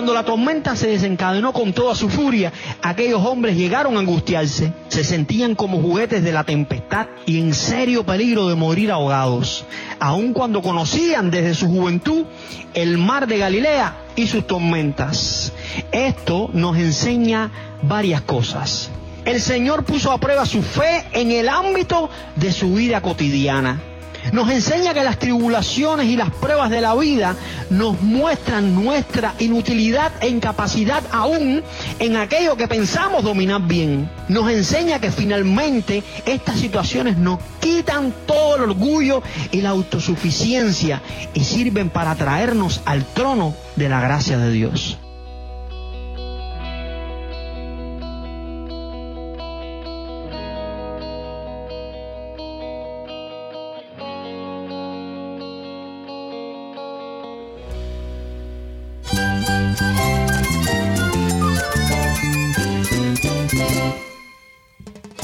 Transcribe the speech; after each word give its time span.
Cuando 0.00 0.14
la 0.14 0.24
tormenta 0.24 0.76
se 0.76 0.86
desencadenó 0.86 1.52
con 1.52 1.74
toda 1.74 1.94
su 1.94 2.08
furia, 2.08 2.54
aquellos 2.80 3.22
hombres 3.22 3.54
llegaron 3.54 3.98
a 3.98 4.00
angustiarse, 4.00 4.72
se 4.88 5.04
sentían 5.04 5.54
como 5.54 5.82
juguetes 5.82 6.24
de 6.24 6.32
la 6.32 6.42
tempestad 6.42 7.08
y 7.26 7.38
en 7.38 7.52
serio 7.52 8.02
peligro 8.02 8.48
de 8.48 8.54
morir 8.54 8.90
ahogados, 8.92 9.66
aun 9.98 10.32
cuando 10.32 10.62
conocían 10.62 11.30
desde 11.30 11.52
su 11.52 11.68
juventud 11.68 12.24
el 12.72 12.96
mar 12.96 13.26
de 13.26 13.36
Galilea 13.36 13.94
y 14.16 14.26
sus 14.26 14.46
tormentas. 14.46 15.52
Esto 15.92 16.48
nos 16.54 16.78
enseña 16.78 17.50
varias 17.82 18.22
cosas. 18.22 18.88
El 19.26 19.38
Señor 19.42 19.84
puso 19.84 20.12
a 20.12 20.18
prueba 20.18 20.46
su 20.46 20.62
fe 20.62 21.04
en 21.12 21.30
el 21.30 21.46
ámbito 21.46 22.08
de 22.36 22.52
su 22.52 22.72
vida 22.72 23.02
cotidiana. 23.02 23.89
Nos 24.32 24.50
enseña 24.50 24.94
que 24.94 25.02
las 25.02 25.18
tribulaciones 25.18 26.06
y 26.06 26.16
las 26.16 26.30
pruebas 26.30 26.70
de 26.70 26.80
la 26.80 26.94
vida 26.94 27.36
nos 27.70 28.00
muestran 28.00 28.74
nuestra 28.74 29.34
inutilidad 29.38 30.12
e 30.20 30.28
incapacidad 30.28 31.02
aún 31.10 31.62
en 31.98 32.16
aquello 32.16 32.56
que 32.56 32.68
pensamos 32.68 33.24
dominar 33.24 33.62
bien. 33.62 34.10
Nos 34.28 34.50
enseña 34.50 35.00
que 35.00 35.10
finalmente 35.10 36.02
estas 36.26 36.60
situaciones 36.60 37.16
nos 37.16 37.40
quitan 37.60 38.12
todo 38.26 38.56
el 38.56 38.62
orgullo 38.62 39.22
y 39.50 39.60
la 39.60 39.70
autosuficiencia 39.70 41.02
y 41.34 41.44
sirven 41.44 41.90
para 41.90 42.14
traernos 42.14 42.82
al 42.84 43.04
trono 43.04 43.54
de 43.76 43.88
la 43.88 44.00
gracia 44.00 44.38
de 44.38 44.52
Dios. 44.52 44.98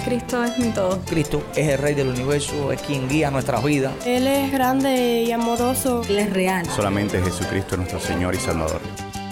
Cristo 0.06 0.45
es 0.45 0.59
mi 0.59 0.70
todo. 0.70 1.01
Cristo 1.05 1.45
es 1.56 1.69
el 1.69 1.78
Rey 1.78 1.95
del 1.95 2.09
universo, 2.09 2.70
es 2.70 2.81
quien 2.83 3.09
guía 3.09 3.31
nuestras 3.31 3.62
vidas. 3.64 3.92
Él 4.06 4.27
es 4.27 4.53
grande 4.53 5.25
y 5.25 5.33
amoroso. 5.33 6.03
Él 6.09 6.19
es 6.19 6.33
real. 6.33 6.64
Solamente 6.67 7.20
Jesucristo 7.20 7.75
es 7.75 7.78
nuestro 7.78 8.01
Señor 8.01 8.34
y 8.34 8.39
Salvador. 8.39 8.81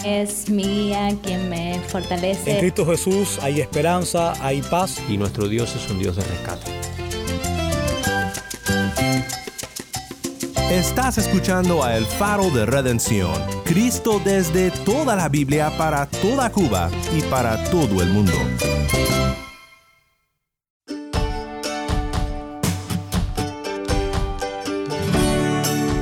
Es 0.05 0.49
mía 0.49 1.15
quien 1.23 1.49
me 1.49 1.79
fortalece. 1.87 2.51
En 2.51 2.59
Cristo 2.59 2.85
Jesús 2.85 3.39
hay 3.41 3.61
esperanza, 3.61 4.33
hay 4.45 4.61
paz. 4.61 5.01
Y 5.07 5.17
nuestro 5.17 5.47
Dios 5.47 5.73
es 5.75 5.89
un 5.89 5.97
Dios 5.97 6.17
de 6.17 6.23
rescate. 6.23 6.74
Estás 10.75 11.17
escuchando 11.17 11.85
a 11.85 11.95
El 11.95 12.05
Faro 12.05 12.49
de 12.49 12.65
Redención. 12.65 13.33
Cristo 13.63 14.21
desde 14.21 14.71
toda 14.71 15.15
la 15.15 15.29
Biblia 15.29 15.71
para 15.77 16.05
toda 16.05 16.51
Cuba 16.51 16.91
y 17.17 17.21
para 17.21 17.63
todo 17.71 18.03
el 18.03 18.09
mundo. 18.09 18.33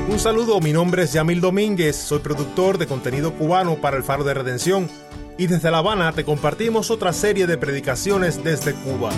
Un 0.09 0.17
saludo, 0.17 0.59
mi 0.59 0.73
nombre 0.73 1.03
es 1.03 1.13
Yamil 1.13 1.39
Domínguez, 1.39 1.95
soy 1.95 2.17
productor 2.17 2.79
de 2.79 2.87
contenido 2.87 3.35
cubano 3.35 3.75
para 3.75 3.95
el 3.95 4.03
Faro 4.03 4.23
de 4.23 4.33
Redención 4.33 4.89
y 5.37 5.45
desde 5.45 5.69
La 5.69 5.77
Habana 5.77 6.13
te 6.13 6.25
compartimos 6.25 6.89
otra 6.89 7.13
serie 7.13 7.45
de 7.45 7.59
predicaciones 7.59 8.43
desde 8.43 8.73
Cuba. 8.73 9.11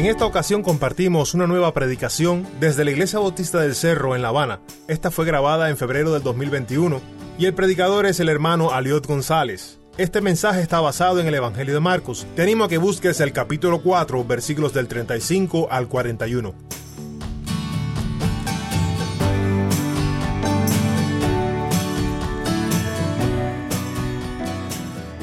En 0.00 0.06
esta 0.06 0.24
ocasión 0.24 0.62
compartimos 0.62 1.34
una 1.34 1.46
nueva 1.46 1.74
predicación 1.74 2.46
desde 2.58 2.86
la 2.86 2.90
Iglesia 2.90 3.18
Bautista 3.18 3.60
del 3.60 3.74
Cerro 3.74 4.16
en 4.16 4.22
La 4.22 4.28
Habana. 4.28 4.60
Esta 4.88 5.10
fue 5.10 5.26
grabada 5.26 5.68
en 5.68 5.76
febrero 5.76 6.10
del 6.14 6.22
2021 6.22 7.02
y 7.38 7.44
el 7.44 7.52
predicador 7.52 8.06
es 8.06 8.18
el 8.18 8.30
hermano 8.30 8.70
Aliot 8.70 9.06
González. 9.06 9.78
Este 9.98 10.22
mensaje 10.22 10.62
está 10.62 10.80
basado 10.80 11.20
en 11.20 11.26
el 11.26 11.34
Evangelio 11.34 11.74
de 11.74 11.80
Marcos. 11.80 12.26
Te 12.34 12.40
animo 12.40 12.64
a 12.64 12.68
que 12.70 12.78
busques 12.78 13.20
el 13.20 13.34
capítulo 13.34 13.82
4, 13.82 14.24
versículos 14.24 14.72
del 14.72 14.88
35 14.88 15.68
al 15.70 15.86
41. 15.86 16.54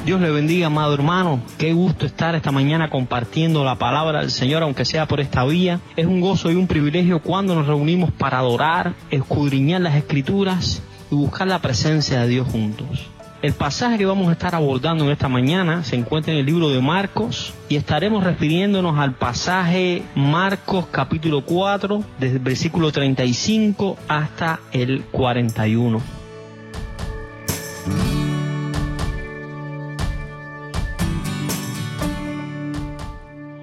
Dios 0.08 0.22
le 0.22 0.30
bendiga, 0.30 0.68
amado 0.68 0.94
hermano. 0.94 1.42
Qué 1.58 1.74
gusto 1.74 2.06
estar 2.06 2.34
esta 2.34 2.50
mañana 2.50 2.88
compartiendo 2.88 3.62
la 3.62 3.74
palabra 3.74 4.20
del 4.20 4.30
Señor, 4.30 4.62
aunque 4.62 4.86
sea 4.86 5.06
por 5.06 5.20
esta 5.20 5.44
vía. 5.44 5.80
Es 5.96 6.06
un 6.06 6.22
gozo 6.22 6.50
y 6.50 6.54
un 6.54 6.66
privilegio 6.66 7.20
cuando 7.20 7.54
nos 7.54 7.66
reunimos 7.66 8.10
para 8.12 8.38
adorar, 8.38 8.94
escudriñar 9.10 9.82
las 9.82 9.96
escrituras 9.96 10.82
y 11.10 11.14
buscar 11.14 11.46
la 11.46 11.58
presencia 11.58 12.22
de 12.22 12.28
Dios 12.28 12.48
juntos. 12.48 13.10
El 13.42 13.52
pasaje 13.52 13.98
que 13.98 14.06
vamos 14.06 14.30
a 14.30 14.32
estar 14.32 14.54
abordando 14.54 15.04
en 15.04 15.10
esta 15.10 15.28
mañana 15.28 15.84
se 15.84 15.96
encuentra 15.96 16.32
en 16.32 16.38
el 16.38 16.46
libro 16.46 16.70
de 16.70 16.80
Marcos 16.80 17.52
y 17.68 17.76
estaremos 17.76 18.24
refiriéndonos 18.24 18.98
al 18.98 19.12
pasaje 19.12 20.04
Marcos 20.14 20.86
capítulo 20.90 21.44
4, 21.44 22.02
desde 22.18 22.36
el 22.36 22.42
versículo 22.42 22.92
35 22.92 23.98
hasta 24.08 24.60
el 24.72 25.02
41. 25.12 26.17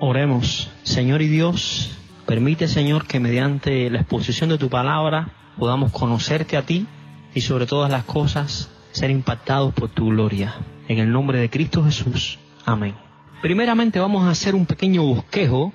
Oremos, 0.07 0.69
Señor 0.83 1.23
y 1.23 1.27
Dios, 1.27 1.97
permite 2.27 2.67
Señor 2.67 3.07
que 3.07 3.19
mediante 3.19 3.89
la 3.89 4.01
exposición 4.01 4.51
de 4.51 4.59
tu 4.59 4.69
palabra 4.69 5.29
podamos 5.57 5.91
conocerte 5.91 6.57
a 6.57 6.61
ti 6.61 6.85
y 7.33 7.41
sobre 7.41 7.65
todas 7.65 7.89
las 7.89 8.03
cosas 8.03 8.69
ser 8.91 9.09
impactados 9.09 9.73
por 9.73 9.89
tu 9.89 10.09
gloria. 10.09 10.53
En 10.87 10.99
el 10.99 11.11
nombre 11.11 11.39
de 11.39 11.49
Cristo 11.49 11.83
Jesús. 11.83 12.37
Amén. 12.65 12.93
Primeramente 13.41 13.99
vamos 13.99 14.25
a 14.25 14.29
hacer 14.29 14.53
un 14.53 14.67
pequeño 14.67 15.01
bosquejo 15.01 15.73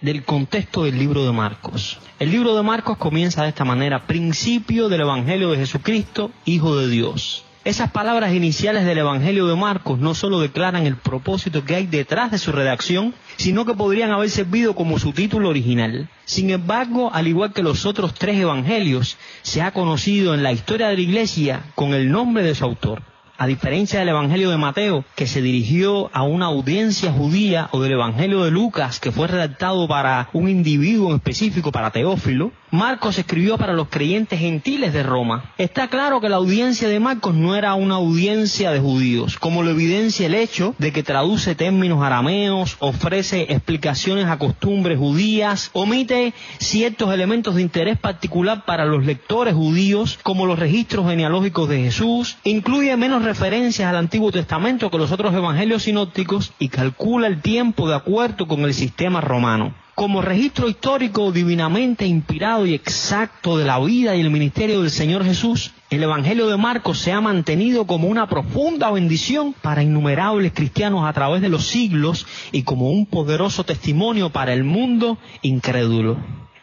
del 0.00 0.24
contexto 0.24 0.84
del 0.84 0.98
libro 0.98 1.26
de 1.26 1.32
Marcos. 1.32 1.98
El 2.18 2.30
libro 2.30 2.56
de 2.56 2.62
Marcos 2.62 2.96
comienza 2.96 3.42
de 3.42 3.50
esta 3.50 3.66
manera, 3.66 4.06
principio 4.06 4.88
del 4.88 5.02
Evangelio 5.02 5.50
de 5.50 5.58
Jesucristo, 5.58 6.30
Hijo 6.46 6.74
de 6.78 6.88
Dios. 6.88 7.44
Esas 7.68 7.90
palabras 7.90 8.32
iniciales 8.32 8.86
del 8.86 8.96
Evangelio 8.96 9.46
de 9.46 9.54
Marcos 9.54 9.98
no 9.98 10.14
solo 10.14 10.40
declaran 10.40 10.86
el 10.86 10.96
propósito 10.96 11.66
que 11.66 11.74
hay 11.74 11.86
detrás 11.86 12.30
de 12.30 12.38
su 12.38 12.50
redacción, 12.50 13.12
sino 13.36 13.66
que 13.66 13.74
podrían 13.74 14.10
haber 14.10 14.30
servido 14.30 14.74
como 14.74 14.98
su 14.98 15.12
título 15.12 15.50
original. 15.50 16.08
Sin 16.24 16.48
embargo, 16.48 17.10
al 17.12 17.28
igual 17.28 17.52
que 17.52 17.62
los 17.62 17.84
otros 17.84 18.14
tres 18.14 18.40
evangelios, 18.40 19.18
se 19.42 19.60
ha 19.60 19.72
conocido 19.72 20.32
en 20.32 20.42
la 20.42 20.52
historia 20.52 20.88
de 20.88 20.94
la 20.94 21.02
Iglesia 21.02 21.62
con 21.74 21.92
el 21.92 22.10
nombre 22.10 22.42
de 22.42 22.54
su 22.54 22.64
autor. 22.64 23.02
A 23.40 23.46
diferencia 23.46 24.00
del 24.00 24.08
Evangelio 24.08 24.50
de 24.50 24.56
Mateo, 24.56 25.04
que 25.14 25.28
se 25.28 25.40
dirigió 25.40 26.10
a 26.12 26.24
una 26.24 26.46
audiencia 26.46 27.12
judía, 27.12 27.68
o 27.70 27.80
del 27.80 27.92
Evangelio 27.92 28.42
de 28.42 28.50
Lucas, 28.50 28.98
que 28.98 29.12
fue 29.12 29.28
redactado 29.28 29.86
para 29.86 30.28
un 30.32 30.48
individuo 30.48 31.10
en 31.10 31.18
específico, 31.18 31.70
para 31.70 31.92
Teófilo, 31.92 32.50
Marcos 32.70 33.18
escribió 33.18 33.56
para 33.56 33.72
los 33.72 33.88
creyentes 33.88 34.38
gentiles 34.38 34.92
de 34.92 35.02
Roma. 35.02 35.52
Está 35.56 35.88
claro 35.88 36.20
que 36.20 36.28
la 36.28 36.36
audiencia 36.36 36.88
de 36.88 37.00
Marcos 37.00 37.34
no 37.34 37.56
era 37.56 37.72
una 37.74 37.94
audiencia 37.94 38.70
de 38.72 38.80
judíos, 38.80 39.38
como 39.38 39.62
lo 39.62 39.70
evidencia 39.70 40.26
el 40.26 40.34
hecho 40.34 40.74
de 40.76 40.92
que 40.92 41.02
traduce 41.02 41.54
términos 41.54 42.02
arameos, 42.02 42.76
ofrece 42.80 43.46
explicaciones 43.52 44.26
a 44.26 44.38
costumbres 44.38 44.98
judías, 44.98 45.70
omite 45.72 46.34
ciertos 46.58 47.14
elementos 47.14 47.54
de 47.54 47.62
interés 47.62 47.98
particular 47.98 48.66
para 48.66 48.84
los 48.84 49.06
lectores 49.06 49.54
judíos, 49.54 50.18
como 50.22 50.44
los 50.44 50.58
registros 50.58 51.06
genealógicos 51.06 51.70
de 51.70 51.84
Jesús, 51.84 52.36
incluye 52.44 52.94
menos 52.96 53.22
referencias 53.28 53.90
al 53.90 53.96
Antiguo 53.96 54.32
Testamento 54.32 54.90
que 54.90 54.96
los 54.96 55.12
otros 55.12 55.34
evangelios 55.34 55.82
sinópticos 55.82 56.54
y 56.58 56.70
calcula 56.70 57.26
el 57.26 57.42
tiempo 57.42 57.86
de 57.86 57.94
acuerdo 57.94 58.48
con 58.48 58.60
el 58.60 58.72
sistema 58.72 59.20
romano 59.20 59.74
como 59.98 60.22
registro 60.22 60.68
histórico 60.68 61.32
divinamente 61.32 62.06
inspirado 62.06 62.64
y 62.64 62.72
exacto 62.72 63.58
de 63.58 63.64
la 63.64 63.80
vida 63.80 64.14
y 64.14 64.20
el 64.20 64.30
ministerio 64.30 64.80
del 64.80 64.92
Señor 64.92 65.24
Jesús, 65.24 65.72
el 65.90 66.04
Evangelio 66.04 66.46
de 66.46 66.56
Marcos 66.56 67.00
se 67.00 67.10
ha 67.10 67.20
mantenido 67.20 67.84
como 67.84 68.06
una 68.06 68.28
profunda 68.28 68.92
bendición 68.92 69.56
para 69.60 69.82
innumerables 69.82 70.52
cristianos 70.52 71.04
a 71.04 71.12
través 71.12 71.42
de 71.42 71.48
los 71.48 71.66
siglos 71.66 72.28
y 72.52 72.62
como 72.62 72.90
un 72.92 73.06
poderoso 73.06 73.64
testimonio 73.64 74.30
para 74.30 74.52
el 74.52 74.62
mundo 74.62 75.18
incrédulo. 75.42 76.16